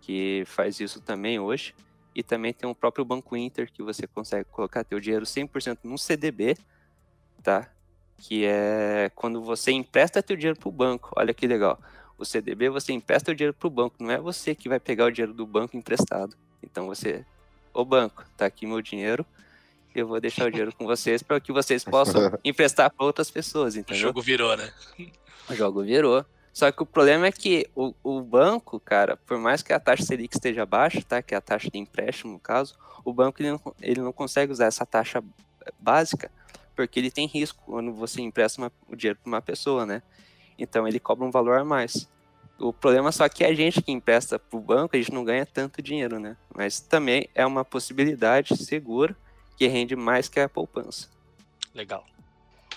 [0.00, 1.74] que faz isso também hoje.
[2.12, 5.96] e também tem o próprio Banco Inter, que você consegue colocar teu dinheiro 100% no
[5.96, 6.56] CDB,
[7.40, 7.70] tá?
[8.20, 11.10] Que é quando você empresta teu dinheiro para o banco.
[11.16, 11.80] Olha que legal.
[12.20, 15.06] O CDB você empresta o dinheiro para o banco, não é você que vai pegar
[15.06, 16.36] o dinheiro do banco emprestado.
[16.62, 17.24] Então você,
[17.72, 19.24] o banco, tá aqui meu dinheiro,
[19.94, 23.74] eu vou deixar o dinheiro com vocês para que vocês possam emprestar para outras pessoas,
[23.74, 23.96] entendeu?
[23.96, 24.70] O jogo virou, né?
[25.48, 26.22] O jogo virou.
[26.52, 30.02] Só que o problema é que o, o banco, cara, por mais que a taxa
[30.02, 31.22] Selic esteja baixa, tá?
[31.22, 34.52] Que é a taxa de empréstimo, no caso, o banco ele não, ele não consegue
[34.52, 35.24] usar essa taxa
[35.78, 36.30] básica
[36.80, 40.02] porque ele tem risco quando você empresta uma, o dinheiro para uma pessoa, né?
[40.58, 42.08] Então ele cobra um valor a mais.
[42.58, 45.44] O problema só que a gente que empresta para o banco, a gente não ganha
[45.44, 46.36] tanto dinheiro, né?
[46.54, 49.14] Mas também é uma possibilidade segura
[49.56, 51.10] que rende mais que a poupança.
[51.74, 52.04] Legal.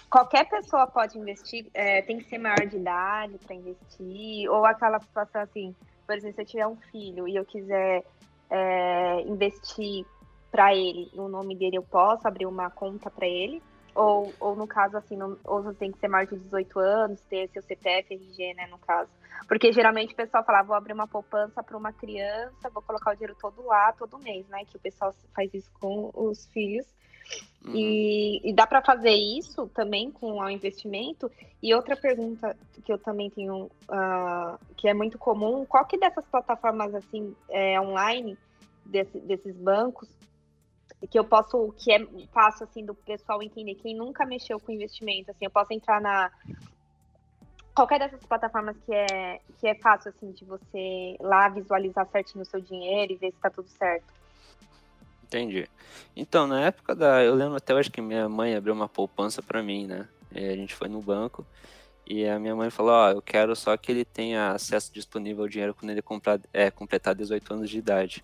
[0.10, 4.99] Qualquer pessoa pode investir, é, tem que ser maior de idade para investir, ou aquela
[4.99, 5.74] situação assim,
[6.06, 8.04] por exemplo, se eu tiver um filho e eu quiser
[8.49, 10.06] é, investir
[10.51, 13.62] para ele, no nome dele, eu posso abrir uma conta para ele?
[13.95, 17.21] Ou, ou no caso, assim, não, ou você tem que ser maior de 18 anos,
[17.21, 19.09] ter seu CPF, RG, né, no caso.
[19.47, 23.13] Porque geralmente o pessoal fala, vou abrir uma poupança para uma criança, vou colocar o
[23.13, 24.63] dinheiro todo lá, todo mês, né?
[24.65, 26.85] Que o pessoal faz isso com os filhos.
[27.65, 27.75] Uhum.
[27.75, 31.31] E, e, dá para fazer isso também com o investimento.
[31.61, 36.25] E outra pergunta que eu também tenho, uh, que é muito comum, qual que dessas
[36.25, 38.37] plataformas assim é, online,
[38.85, 40.09] desse, desses bancos,
[41.08, 45.32] que eu posso, que é fácil assim do pessoal entender, quem nunca mexeu com investimento,
[45.32, 46.32] assim, eu posso entrar na
[47.76, 52.45] qualquer dessas plataformas que é que é fácil assim de você lá visualizar certinho o
[52.45, 54.06] seu dinheiro e ver se está tudo certo.
[55.24, 55.68] Entendi.
[56.16, 59.64] Então, na época da, eu lembro até hoje que minha mãe abriu uma poupança para
[59.64, 60.08] mim, né?
[60.32, 61.45] E a gente foi no banco
[62.06, 65.43] e a minha mãe falou, ó, oh, eu quero só que ele tenha acesso disponível
[65.43, 68.24] ao dinheiro quando ele comprar, é, completar 18 anos de idade.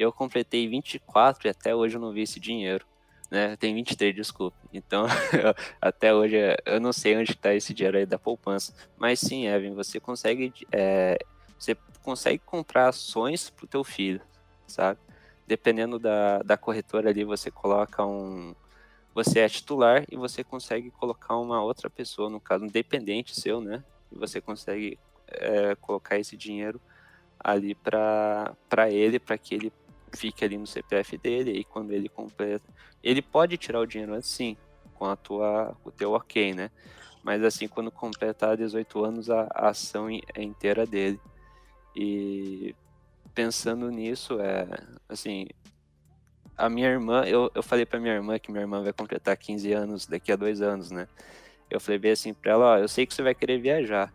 [0.00, 2.86] Eu completei 24 e até hoje eu não vi esse dinheiro.
[3.30, 3.54] Né?
[3.56, 4.56] Tem 23, desculpa.
[4.72, 5.04] Então,
[5.78, 8.72] até hoje eu não sei onde está esse dinheiro aí da poupança.
[8.96, 11.18] Mas sim, Evan, você consegue, é,
[11.58, 14.22] você consegue comprar ações para o teu filho,
[14.66, 14.98] sabe?
[15.46, 18.54] Dependendo da, da corretora ali, você coloca um.
[19.14, 23.60] Você é titular e você consegue colocar uma outra pessoa, no caso, um dependente seu,
[23.60, 23.84] né?
[24.10, 24.98] E você consegue
[25.28, 26.80] é, colocar esse dinheiro
[27.42, 28.54] ali para
[28.90, 29.72] ele, para que ele
[30.12, 32.64] fique ali no CPF dele, e quando ele completa,
[33.02, 34.56] ele pode tirar o dinheiro assim,
[34.94, 36.70] com a tua, o teu ok, né?
[37.22, 41.20] Mas assim, quando completar 18 anos, a, a ação é inteira dele.
[41.94, 42.74] E
[43.34, 44.66] pensando nisso, é
[45.08, 45.46] assim,
[46.56, 49.72] a minha irmã, eu, eu falei para minha irmã que minha irmã vai completar 15
[49.72, 51.08] anos daqui a dois anos, né?
[51.70, 54.12] Eu falei bem assim para ela, ó, eu sei que você vai querer viajar,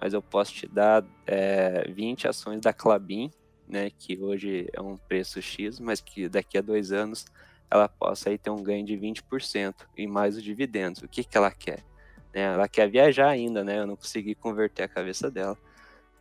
[0.00, 3.30] mas eu posso te dar é, 20 ações da Clabin
[3.68, 7.26] né, que hoje é um preço X, mas que daqui a dois anos
[7.70, 11.02] ela possa aí ter um ganho de 20% e mais os dividendos.
[11.02, 11.82] O que, que ela quer?
[12.34, 13.78] Né, ela quer viajar ainda, né?
[13.78, 15.56] Eu não consegui converter a cabeça dela.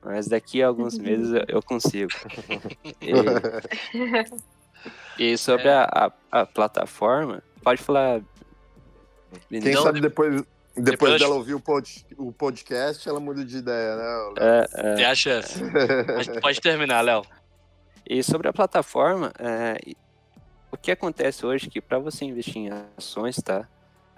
[0.03, 2.11] Mas daqui a alguns meses eu, eu consigo.
[5.17, 5.73] E, e sobre é.
[5.73, 8.21] a, a, a, plataforma, pode falar.
[9.49, 10.43] Quem sabe depois,
[10.75, 14.33] depois, depois dela ouvir o, pod, o podcast, ela muda de ideia, né?
[14.39, 14.95] É, é.
[14.95, 15.59] Tem a chance.
[15.59, 17.23] pode, pode terminar, Léo.
[18.09, 19.77] E sobre a plataforma, é,
[20.71, 23.67] o que acontece hoje é que para você investir em ações, tá?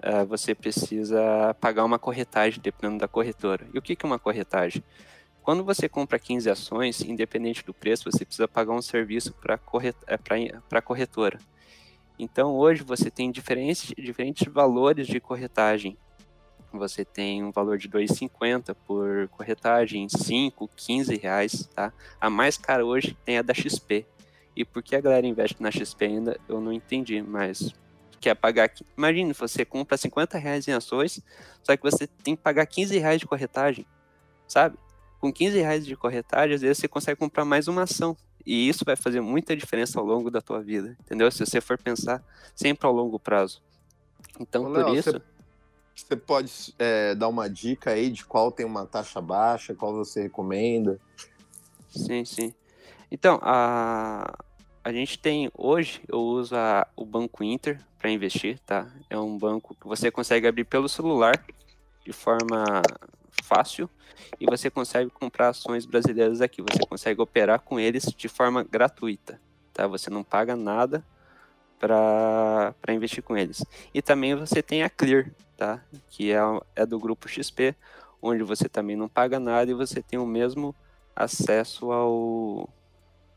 [0.00, 3.66] É, você precisa pagar uma corretagem dependendo da corretora.
[3.72, 4.82] E o que, que é uma corretagem?
[5.42, 9.96] Quando você compra 15 ações, independente do preço, você precisa pagar um serviço para corret
[10.06, 10.18] é,
[10.70, 11.38] a corretora.
[12.18, 15.98] Então hoje você tem diferentes, diferentes valores de corretagem
[16.78, 21.92] você tem um valor de 2,50 por corretagem, 5, 15 reais, tá?
[22.20, 24.06] A mais cara hoje tem a da XP.
[24.56, 27.74] E por que a galera investe na XP ainda, eu não entendi, mas
[28.20, 28.70] quer pagar...
[28.96, 31.20] Imagina, você compra 50 reais em ações,
[31.62, 33.84] só que você tem que pagar 15 reais de corretagem,
[34.46, 34.78] sabe?
[35.20, 38.16] Com 15 reais de corretagem, às vezes você consegue comprar mais uma ação.
[38.46, 41.30] E isso vai fazer muita diferença ao longo da tua vida, entendeu?
[41.30, 42.22] Se você for pensar
[42.54, 43.62] sempre ao longo prazo.
[44.38, 45.10] Então, Ô, por Léo, isso...
[45.10, 45.33] Você
[45.94, 50.22] você pode é, dar uma dica aí de qual tem uma taxa baixa, qual você
[50.22, 51.00] recomenda?
[51.88, 52.52] Sim, sim.
[53.10, 54.36] Então, a,
[54.82, 58.90] a gente tem hoje, eu uso a, o Banco Inter para investir, tá?
[59.08, 61.44] É um banco que você consegue abrir pelo celular
[62.04, 62.82] de forma
[63.42, 63.88] fácil
[64.38, 66.60] e você consegue comprar ações brasileiras aqui.
[66.60, 69.40] Você consegue operar com eles de forma gratuita,
[69.72, 69.86] tá?
[69.86, 71.04] Você não paga nada
[71.78, 73.64] para investir com eles.
[73.92, 75.82] E também você tem a Clear, tá?
[76.08, 76.40] Que é,
[76.76, 77.74] é do grupo XP,
[78.22, 80.74] onde você também não paga nada e você tem o mesmo
[81.14, 82.68] acesso ao,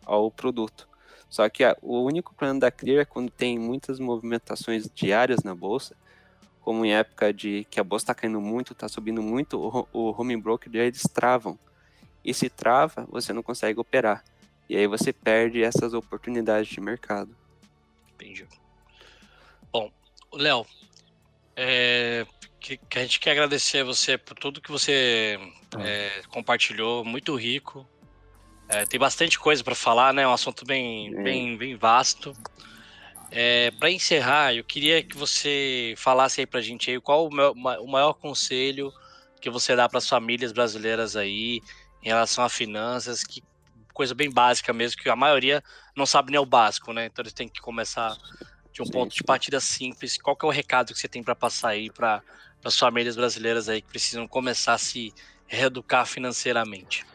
[0.05, 0.87] ao produto.
[1.29, 5.53] Só que a, o único plano da Clear é quando tem muitas movimentações diárias na
[5.53, 5.95] bolsa,
[6.61, 10.21] como em época de que a bolsa está caindo muito, está subindo muito, o, o
[10.21, 11.57] home broker eles travam.
[12.23, 14.23] E se trava, você não consegue operar.
[14.69, 17.33] E aí você perde essas oportunidades de mercado.
[18.17, 18.47] Entendi.
[19.71, 19.91] Bom,
[20.33, 20.65] Léo,
[21.55, 22.25] é,
[22.59, 25.39] que, que, a gente quer agradecer a você por tudo que você
[25.79, 27.87] é, compartilhou, muito rico.
[28.67, 30.23] É, tem bastante coisa para falar, né?
[30.23, 32.35] É um assunto bem, bem, bem vasto.
[33.29, 37.33] É, para encerrar, eu queria que você falasse aí para a gente aí qual o,
[37.33, 38.91] meu, o maior conselho
[39.39, 41.61] que você dá para as famílias brasileiras aí
[42.01, 43.43] em relação a finanças, que
[43.93, 45.63] coisa bem básica mesmo, que a maioria
[45.97, 47.07] não sabe nem o básico, né?
[47.07, 48.15] Então eles têm que começar
[48.71, 50.17] de um sim, ponto de partida simples.
[50.17, 52.21] Qual que é o recado que você tem para passar aí para
[52.63, 55.13] as famílias brasileiras aí que precisam começar a se
[55.47, 57.05] reeducar financeiramente?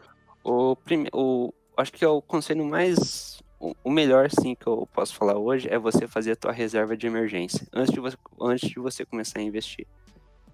[0.43, 1.09] O, prime...
[1.12, 3.41] o acho que é o conselho mais
[3.85, 7.07] o melhor sim que eu posso falar hoje é você fazer a tua reserva de
[7.07, 9.87] emergência antes de você, antes de você começar a investir.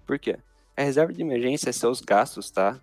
[0.05, 0.37] Por quê?
[0.77, 2.79] A reserva de emergência é seus gastos, tá?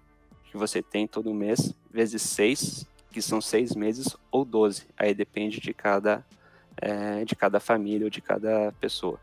[0.50, 2.84] Que você tem todo mês, vezes seis,
[3.16, 4.88] que são seis meses, ou 12.
[4.94, 6.22] Aí depende de cada,
[6.76, 9.18] é, de cada família ou de cada pessoa.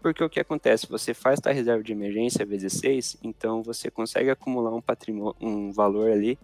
[0.00, 0.86] Porque o que acontece?
[0.88, 5.72] Você faz a reserva de emergência vezes seis, então você consegue acumular um patrimônio, um
[5.72, 6.38] valor ali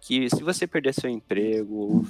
[0.00, 2.04] que se você perder seu emprego,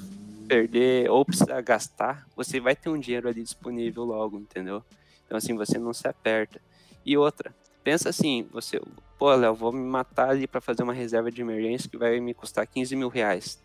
[0.48, 4.82] perder ou precisar gastar, você vai ter um dinheiro ali disponível logo, entendeu?
[5.26, 6.58] Então assim, você não se aperta.
[7.04, 7.54] E outra,
[7.84, 8.80] pensa assim, você,
[9.18, 12.32] pô, Léo, vou me matar ali para fazer uma reserva de emergência que vai me
[12.32, 13.60] custar 15 mil reais.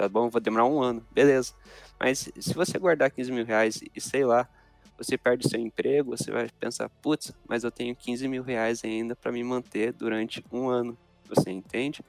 [0.00, 0.30] Tá bom?
[0.30, 1.52] Vou demorar um ano, beleza.
[1.98, 4.48] Mas se você guardar 15 mil reais e sei lá,
[4.96, 9.14] você perde seu emprego, você vai pensar, putz, mas eu tenho 15 mil reais ainda
[9.14, 10.96] para me manter durante um ano.
[11.28, 12.02] Você entende?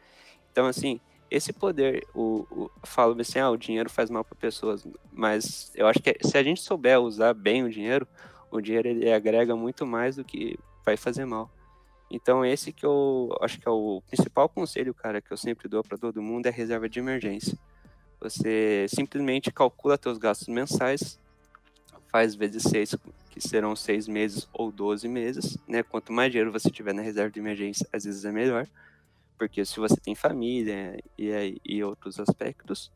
[0.50, 4.88] Então, assim, esse poder, o, o falo assim, ah, o dinheiro faz mal para pessoas,
[5.12, 8.08] mas eu acho que se a gente souber usar bem o dinheiro,
[8.50, 11.52] o dinheiro ele agrega muito mais do que vai fazer mal.
[12.10, 15.84] Então esse que eu acho que é o principal conselho, cara, que eu sempre dou
[15.84, 17.60] para todo mundo é reserva de emergência.
[18.22, 21.20] Você simplesmente calcula seus gastos mensais,
[22.08, 22.96] faz vezes seis,
[23.32, 25.82] que serão seis meses ou 12 meses, né?
[25.82, 28.68] Quanto mais dinheiro você tiver na reserva de emergência, às vezes é melhor
[29.42, 32.92] porque se você tem família e, e outros aspectos,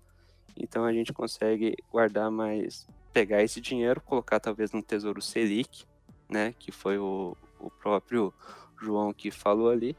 [0.55, 5.86] então a gente consegue guardar mais, pegar esse dinheiro, colocar talvez no Tesouro Selic,
[6.30, 8.32] né, que foi o, o próprio
[8.80, 9.97] João que falou ali,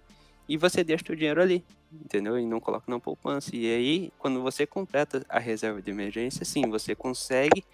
[0.48, 1.64] e você deixa o dinheiro ali,
[2.04, 2.38] entendeu?
[2.38, 3.54] E não coloca na poupança.
[3.54, 7.64] E aí, quando você completa a reserva de emergência, sim, você consegue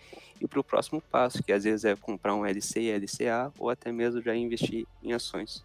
[0.41, 3.71] ir para o próximo passo, que às vezes é comprar um LC e LCA, ou
[3.71, 5.65] até mesmo já investir em ações.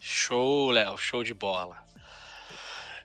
[0.00, 1.82] Show, Léo, show de bola.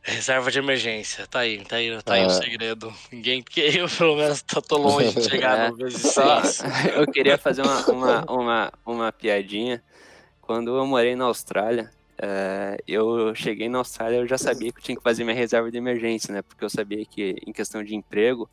[0.02, 2.94] Reserva de emergência, tá aí, tá aí, tá aí o um segredo.
[3.12, 6.64] Ninguém, porque eu pelo menos tô, tô longe de chegar é, no vezes seis.
[6.96, 9.84] Eu queria fazer uma, uma, uma, uma piadinha.
[10.42, 14.84] Quando eu morei na Austrália, é, eu cheguei na Austrália, eu já sabia que eu
[14.84, 16.42] tinha que fazer minha reserva de emergência, né?
[16.42, 18.50] Porque eu sabia que em questão de emprego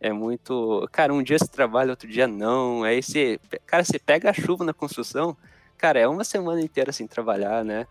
[0.00, 0.88] é muito.
[0.92, 2.84] Cara, um dia você trabalha, outro dia não.
[2.84, 3.40] Aí você.
[3.66, 5.36] Cara, você pega a chuva na construção,
[5.76, 7.86] cara, é uma semana inteira sem trabalhar, né?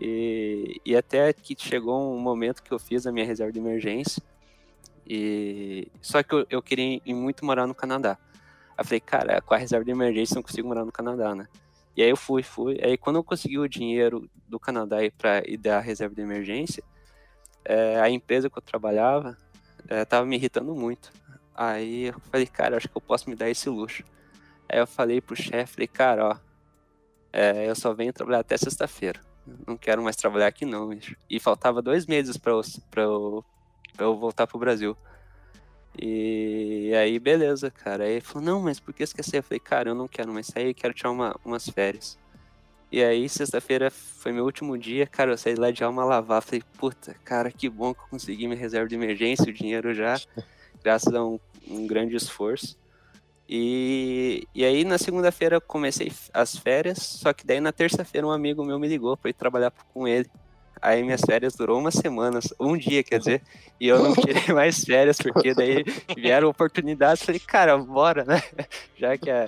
[0.00, 4.22] E, e até que chegou um momento que eu fiz a minha reserva de emergência.
[5.06, 8.18] E só que eu, eu queria ir muito morar no Canadá.
[8.76, 11.46] Eu falei, cara, com a reserva de emergência eu não consigo morar no Canadá, né?
[11.96, 12.78] E aí eu fui, fui.
[12.82, 16.82] Aí quando eu consegui o dinheiro do Canadá para ir a reserva de emergência,
[17.64, 19.36] é, a empresa que eu trabalhava
[19.88, 21.12] é, tava me irritando muito.
[21.54, 24.04] Aí eu falei, cara, acho que eu posso me dar esse luxo.
[24.68, 26.36] Aí eu falei pro chefe, falei, cara, ó,
[27.32, 29.20] é, eu só venho trabalhar até sexta-feira
[29.66, 30.90] não quero mais trabalhar aqui não.
[31.28, 33.44] E faltava dois meses para eu, pra eu,
[33.98, 34.96] eu voltar pro Brasil.
[36.00, 38.04] E aí, beleza, cara.
[38.04, 39.38] Aí ele falou, não, mas por que sair?
[39.38, 42.18] Eu falei, cara, eu não quero mais sair, quero tirar uma, umas férias.
[42.90, 46.42] E aí, sexta-feira foi meu último dia, cara, eu saí lá de alma lavar.
[46.42, 50.20] Falei, puta, cara, que bom que eu consegui minha reserva de emergência, o dinheiro já,
[50.82, 51.38] graças a um,
[51.68, 52.78] um grande esforço.
[53.48, 58.64] E, e aí na segunda-feira comecei as férias, só que daí na terça-feira um amigo
[58.64, 60.30] meu me ligou para ir trabalhar com ele.
[60.84, 63.42] Aí minhas férias durou uma semana, um dia, quer dizer,
[63.80, 65.82] e eu não tirei mais férias, porque daí
[66.14, 68.42] vieram oportunidades, falei, cara, bora, né?
[68.94, 69.46] Já que é.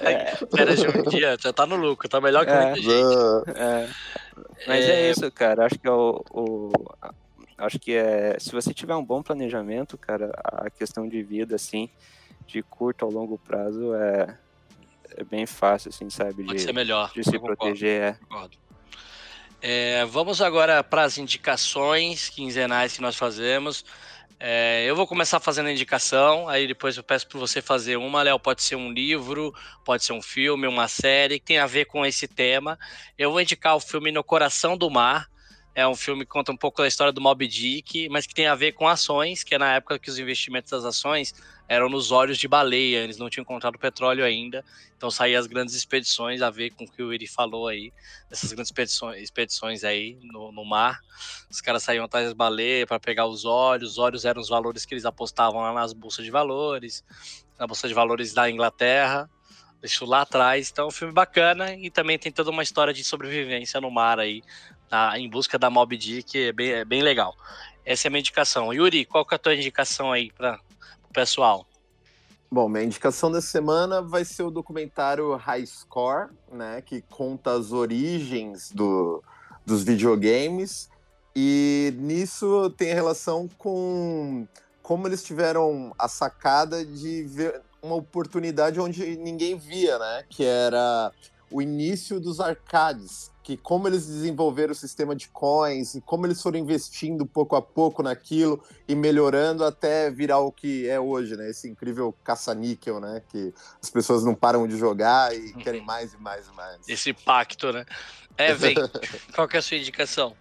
[0.00, 0.36] é...
[0.50, 3.50] Férias de um dia, já tá no lucro, tá melhor que é, muita gente.
[3.54, 3.88] É.
[4.66, 5.08] Mas é...
[5.08, 5.10] é...
[5.10, 5.66] isso, cara.
[5.66, 6.72] Acho que é o, o,
[7.58, 8.38] Acho que é.
[8.38, 11.90] Se você tiver um bom planejamento, cara, a questão de vida, assim,
[12.46, 14.38] de curto ao longo prazo é,
[15.18, 16.44] é bem fácil, assim, sabe?
[16.44, 17.12] Pode de, ser melhor.
[17.14, 18.02] De se concordo, proteger.
[18.02, 18.16] É.
[19.62, 20.04] é.
[20.06, 23.84] vamos agora para as indicações quinzenais que nós fazemos.
[24.42, 28.22] É, eu vou começar fazendo a indicação, aí depois eu peço para você fazer uma,
[28.22, 28.40] Léo.
[28.40, 29.54] Pode ser um livro,
[29.84, 32.78] pode ser um filme, uma série que tem a ver com esse tema.
[33.18, 35.29] Eu vou indicar o filme No Coração do Mar.
[35.72, 38.48] É um filme que conta um pouco da história do Moby Dick, mas que tem
[38.48, 41.32] a ver com ações, que é na época que os investimentos das ações
[41.68, 44.64] eram nos olhos de baleia, eles não tinham encontrado petróleo ainda,
[44.96, 47.92] então saíam as grandes expedições a ver com o que o Eri falou aí,
[48.28, 50.98] essas grandes expedições, expedições aí no, no mar.
[51.48, 54.84] Os caras saíam atrás das baleias para pegar os olhos, os olhos eram os valores
[54.84, 57.04] que eles apostavam lá nas bolsas de valores,
[57.56, 59.30] na bolsa de valores da Inglaterra,
[59.80, 60.70] deixou lá atrás.
[60.70, 64.18] Então, é um filme bacana e também tem toda uma história de sobrevivência no mar
[64.18, 64.42] aí,
[64.90, 67.36] na, em busca da Moby Dick, é bem, é bem legal.
[67.84, 68.72] Essa é a minha indicação.
[68.72, 70.58] Yuri, qual que é a tua indicação aí para
[71.12, 71.66] pessoal?
[72.50, 77.70] Bom, minha indicação da semana vai ser o documentário High Score, né, que conta as
[77.70, 79.22] origens do,
[79.64, 80.90] dos videogames
[81.34, 84.48] e nisso tem relação com
[84.82, 91.12] como eles tiveram a sacada de ver uma oportunidade onde ninguém via, né, que era
[91.48, 96.40] o início dos arcades, que como eles desenvolveram o sistema de coins e como eles
[96.40, 101.50] foram investindo pouco a pouco naquilo e melhorando até virar o que é hoje, né?
[101.50, 103.20] Esse incrível caça-níquel, né?
[103.28, 105.58] Que as pessoas não param de jogar e uhum.
[105.58, 106.88] querem mais e mais e mais.
[106.88, 107.84] Esse pacto, né?
[108.38, 108.76] É, vem.
[109.34, 110.36] Qual que é a sua indicação?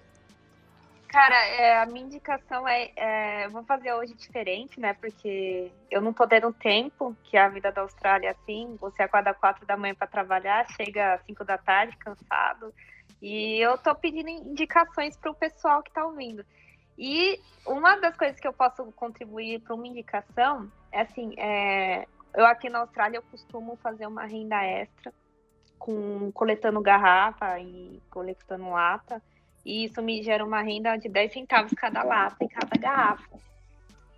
[1.08, 4.94] Cara, é, a minha indicação é, é, Vou fazer hoje diferente, né?
[4.94, 8.78] Porque eu não tô tendo tempo, que a vida da Austrália é assim.
[8.80, 12.72] Você acorda quatro da manhã para trabalhar, chega às cinco da tarde, cansado.
[13.22, 16.46] E eu tô pedindo indicações para o pessoal que está ouvindo.
[16.98, 22.46] E uma das coisas que eu posso contribuir para uma indicação é assim: é, eu
[22.46, 25.14] aqui na Austrália eu costumo fazer uma renda extra
[25.78, 29.22] com coletando garrafa e coletando lata.
[29.66, 33.40] E isso me gera uma renda de 10 centavos cada lata e cada garrafa.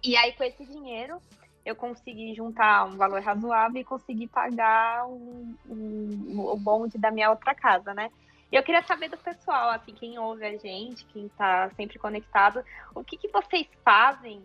[0.03, 1.19] E aí, com esse dinheiro,
[1.63, 7.29] eu consegui juntar um valor razoável e consegui pagar um, um, o bonde da minha
[7.29, 8.09] outra casa, né?
[8.51, 12.63] E eu queria saber do pessoal, assim, quem ouve a gente, quem está sempre conectado,
[12.93, 14.43] o que, que vocês fazem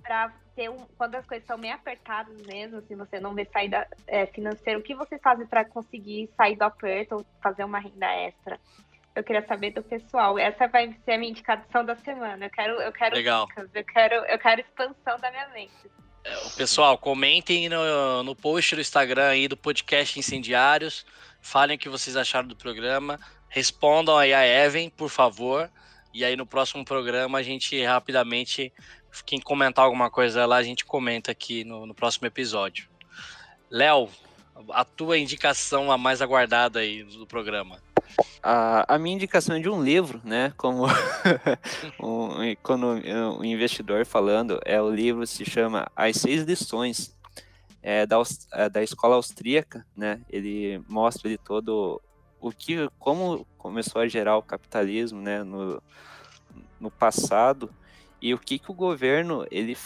[0.00, 3.86] para ter um, quando as coisas são meio apertadas mesmo, se você não vê saída
[4.06, 8.06] é, financeira, o que vocês fazem para conseguir sair do aperto ou fazer uma renda
[8.06, 8.60] extra?
[9.14, 10.38] Eu queria saber do pessoal.
[10.38, 12.46] Essa vai ser a minha indicação da semana.
[12.46, 13.46] Eu quero, eu quero Legal.
[13.48, 15.90] dicas, eu quero, eu quero expansão da minha mente.
[16.24, 21.04] É, pessoal, comentem no, no post do Instagram aí do podcast Incendiários.
[21.40, 23.18] Falem o que vocês acharam do programa.
[23.48, 25.70] Respondam aí a Evan, por favor.
[26.12, 28.72] E aí no próximo programa a gente rapidamente,
[29.24, 32.88] quem comentar alguma coisa lá, a gente comenta aqui no, no próximo episódio.
[33.70, 34.08] Léo,
[34.70, 37.80] a tua indicação a mais aguardada aí do programa.
[38.42, 40.52] A, a minha indicação é de um livro, né?
[40.56, 40.86] Como
[42.00, 47.16] um, um investidor falando, é o livro se chama As Seis Lições
[47.82, 48.16] é, da,
[48.52, 50.20] é, da escola austríaca, né?
[50.28, 52.00] Ele mostra de todo
[52.40, 55.42] o que, como começou a gerar o capitalismo, né?
[55.42, 55.82] No,
[56.80, 57.70] no passado
[58.20, 59.76] e o que, que o governo ele,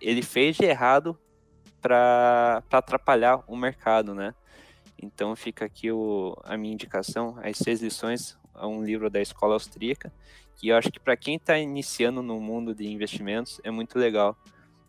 [0.00, 1.18] ele fez de errado
[1.80, 4.34] para atrapalhar o mercado, né?
[5.00, 9.54] Então fica aqui o, a minha indicação, As Seis Lições, é um livro da escola
[9.54, 10.12] austríaca,
[10.56, 14.36] que eu acho que para quem está iniciando no mundo de investimentos é muito legal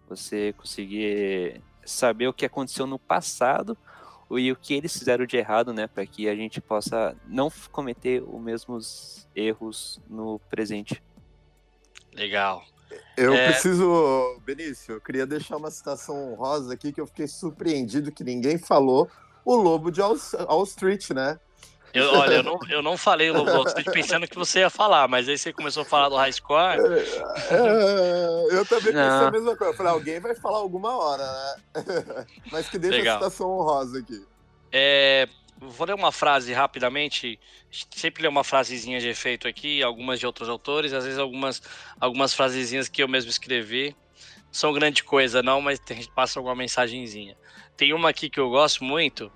[0.08, 3.78] você conseguir saber o que aconteceu no passado
[4.32, 8.24] e o que eles fizeram de errado, né, para que a gente possa não cometer
[8.24, 11.02] os mesmos erros no presente.
[12.14, 12.64] Legal.
[13.18, 13.52] Eu é...
[13.52, 18.58] preciso, Benício, eu queria deixar uma citação rosa aqui que eu fiquei surpreendido que ninguém
[18.58, 19.10] falou,
[19.44, 21.40] o Lobo de Wall Street, né?
[21.96, 25.08] Eu, olha, eu não, eu não falei o Lobo Street pensando que você ia falar,
[25.08, 26.78] mas aí você começou a falar do High Score.
[26.78, 29.72] É, é, eu também pensei a mesma coisa.
[29.72, 32.26] Eu falei, alguém vai falar alguma hora, né?
[32.52, 33.16] mas que deixa Legal.
[33.16, 34.26] a citação honrosa aqui.
[34.74, 37.40] É, vou ler uma frase rapidamente.
[37.72, 41.62] Sempre ler uma frasezinha de efeito aqui, algumas de outros autores, às vezes algumas,
[42.00, 43.96] algumas frasezinhas que eu mesmo escrevi.
[44.52, 47.38] São grande coisa, não, mas a gente passa alguma mensagenzinha.
[47.78, 49.32] Tem uma aqui que eu gosto muito,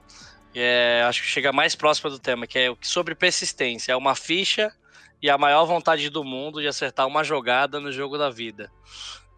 [0.53, 3.91] é, acho que chega mais próxima do tema, que é sobre persistência.
[3.91, 4.73] É uma ficha
[5.21, 8.71] e a maior vontade do mundo de acertar uma jogada no jogo da vida.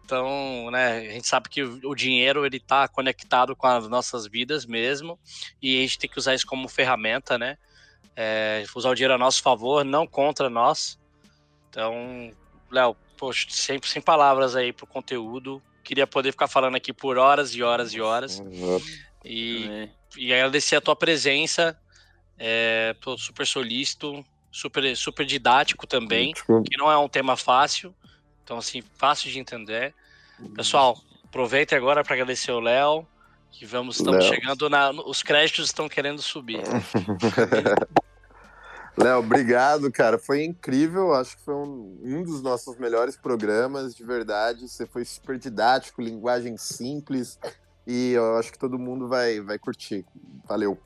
[0.04, 4.66] Então, né, a gente sabe que o, dinheiro ele está conectado com as nossas vidas
[4.66, 5.18] mesmo,
[5.60, 7.56] e a gente tem que usar isso como ferramenta, né?
[8.14, 10.98] É, usar o dinheiro a nosso favor, não contra nós.
[11.70, 12.30] Então,
[12.70, 15.62] Léo, poxa, sempre sem palavras aí pro conteúdo.
[15.82, 18.38] Queria poder ficar falando aqui por horas e horas e horas.
[18.38, 18.80] Uhum.
[19.24, 21.76] E, e agradecer a tua presença.
[22.38, 27.94] É, super solícito, super, super didático também, que não é um tema fácil.
[28.44, 29.94] Então, assim, fácil de entender.
[30.54, 33.06] Pessoal, aproveita agora para agradecer o Léo.
[33.50, 34.34] Que vamos, estamos Léo.
[34.34, 34.90] chegando na.
[34.90, 36.62] Os créditos estão querendo subir.
[38.96, 40.18] Léo, obrigado, cara.
[40.18, 41.14] Foi incrível.
[41.14, 44.68] Acho que foi um, um, dos nossos melhores programas, de verdade.
[44.68, 47.38] Você foi super didático, linguagem simples.
[47.86, 50.04] E eu acho que todo mundo vai, vai curtir.
[50.46, 50.78] Valeu.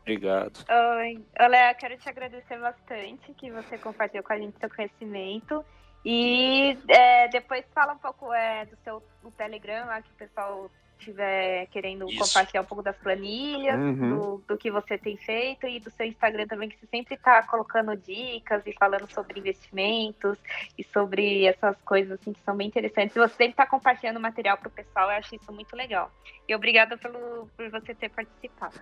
[0.00, 0.64] Obrigado.
[0.68, 5.64] Oi, Léo, quero te agradecer bastante que você compartilhou com a gente seu conhecimento.
[6.04, 10.70] E é, depois fala um pouco é, do seu do Telegram lá que o pessoal
[11.00, 12.18] estiver querendo Isso.
[12.18, 14.16] compartilhar um pouco das planilhas, uhum.
[14.16, 17.42] do, do, que você tem feito e do seu Instagram também, que você sempre está
[17.42, 20.38] colocando dicas e falando sobre investimentos
[20.78, 23.14] e sobre essas coisas assim que são bem interessantes.
[23.14, 26.10] Você sempre está compartilhando material para o pessoal, eu acho isso muito legal.
[26.48, 28.78] E obrigada pelo, por você ter participado.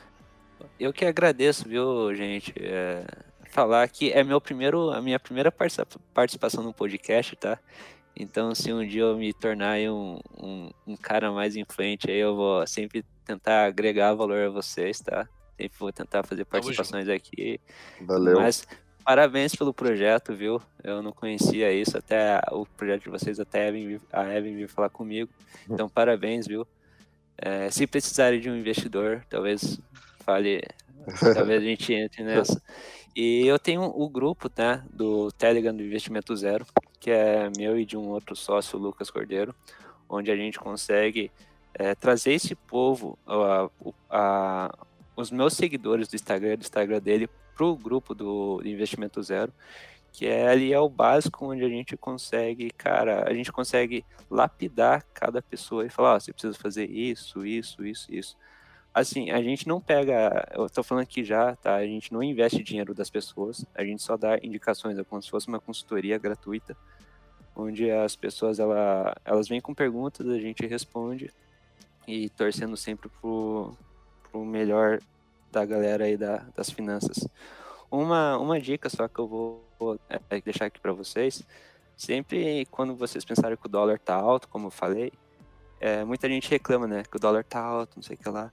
[0.78, 2.52] Eu que agradeço, viu, gente?
[2.60, 3.04] É,
[3.48, 5.52] falar que é meu primeiro, a minha primeira
[6.14, 7.58] participação no podcast, tá?
[8.20, 12.34] Então, se um dia eu me tornar um, um, um, cara mais influente, aí eu
[12.34, 15.28] vou sempre tentar agregar valor a vocês, tá?
[15.56, 17.60] Sempre vou tentar fazer participações aqui.
[18.00, 18.40] Valeu.
[18.40, 18.66] Mas
[19.04, 20.60] parabéns pelo projeto, viu?
[20.82, 24.68] Eu não conhecia isso, até o projeto de vocês, até a Evan, a Evan veio
[24.68, 25.30] falar comigo.
[25.70, 26.66] Então, parabéns, viu?
[27.36, 29.80] É, se precisarem de um investidor, talvez
[30.24, 30.60] fale,
[31.34, 32.60] talvez a gente entre nessa.
[33.14, 36.66] E eu tenho o grupo, né, do Telegram do Investimento Zero,
[37.00, 39.54] que é meu e de um outro sócio, Lucas Cordeiro,
[40.08, 41.30] onde a gente consegue
[41.74, 43.70] é, trazer esse povo, a,
[44.10, 44.78] a,
[45.16, 49.52] os meus seguidores do Instagram, do Instagram dele, para o grupo do Investimento Zero,
[50.12, 55.04] que é, ali é o básico onde a gente consegue, cara, a gente consegue lapidar
[55.12, 58.36] cada pessoa e falar, oh, você precisa fazer isso, isso, isso, isso.
[58.98, 61.76] Assim, a gente não pega, eu tô falando aqui já, tá?
[61.76, 65.30] A gente não investe dinheiro das pessoas, a gente só dá indicações, é como se
[65.30, 66.76] fosse uma consultoria gratuita,
[67.54, 71.30] onde as pessoas, ela, elas vêm com perguntas, a gente responde,
[72.08, 73.72] e torcendo sempre pro,
[74.32, 74.98] pro melhor
[75.52, 77.24] da galera aí da, das finanças.
[77.88, 81.46] Uma, uma dica só que eu vou, vou é, deixar aqui para vocês,
[81.96, 85.12] sempre quando vocês pensarem que o dólar tá alto, como eu falei,
[85.78, 88.50] é, muita gente reclama, né, que o dólar tá alto, não sei o que lá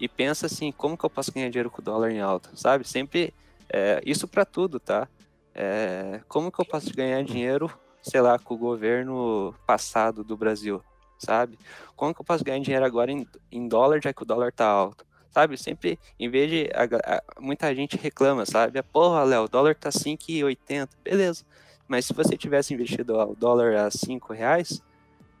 [0.00, 2.86] e pensa assim, como que eu posso ganhar dinheiro com o dólar em alta, sabe?
[2.86, 3.34] Sempre,
[3.68, 5.08] é, isso para tudo, tá?
[5.54, 7.70] É, como que eu posso ganhar dinheiro,
[8.00, 10.82] sei lá, com o governo passado do Brasil,
[11.18, 11.58] sabe?
[11.96, 14.66] Como que eu posso ganhar dinheiro agora em, em dólar, já que o dólar tá
[14.66, 15.06] alto?
[15.30, 18.82] Sabe, sempre, em vez de, a, a, muita gente reclama, sabe?
[18.82, 21.44] Porra, Léo, o dólar tá 5,80, beleza.
[21.86, 24.82] Mas se você tivesse investido o dólar a 5 reais,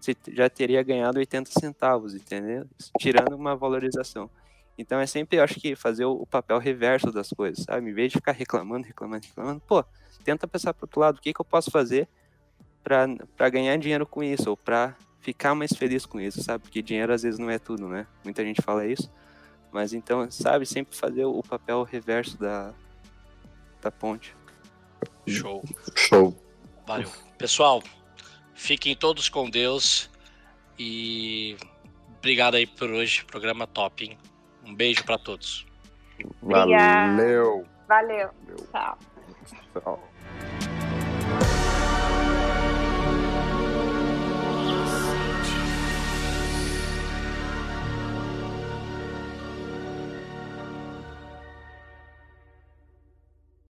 [0.00, 2.66] você já teria ganhado 80 centavos, entendeu?
[2.98, 4.30] Tirando uma valorização.
[4.78, 7.90] Então é sempre, eu acho que fazer o, papel reverso das coisas, sabe?
[7.90, 9.84] Em vez de ficar reclamando, reclamando, reclamando, pô,
[10.22, 12.08] tenta pensar pro outro lado, o que, que eu posso fazer
[12.84, 16.62] para ganhar dinheiro com isso, ou para ficar mais feliz com isso, sabe?
[16.62, 18.06] Porque dinheiro às vezes não é tudo, né?
[18.22, 19.10] Muita gente fala isso.
[19.72, 22.72] Mas então, sabe, sempre fazer o papel reverso da,
[23.82, 24.34] da ponte.
[25.26, 25.62] Show.
[25.94, 26.34] Show.
[26.86, 27.10] Valeu.
[27.36, 27.82] Pessoal,
[28.54, 30.08] fiquem todos com Deus
[30.78, 31.56] e
[32.16, 33.24] obrigado aí por hoje.
[33.24, 34.18] Programa top, hein?
[34.68, 35.66] Um beijo para todos.
[36.42, 37.66] Valeu.
[37.88, 38.30] Valeu.
[38.70, 38.98] Tchau.
[39.72, 40.07] Tchau.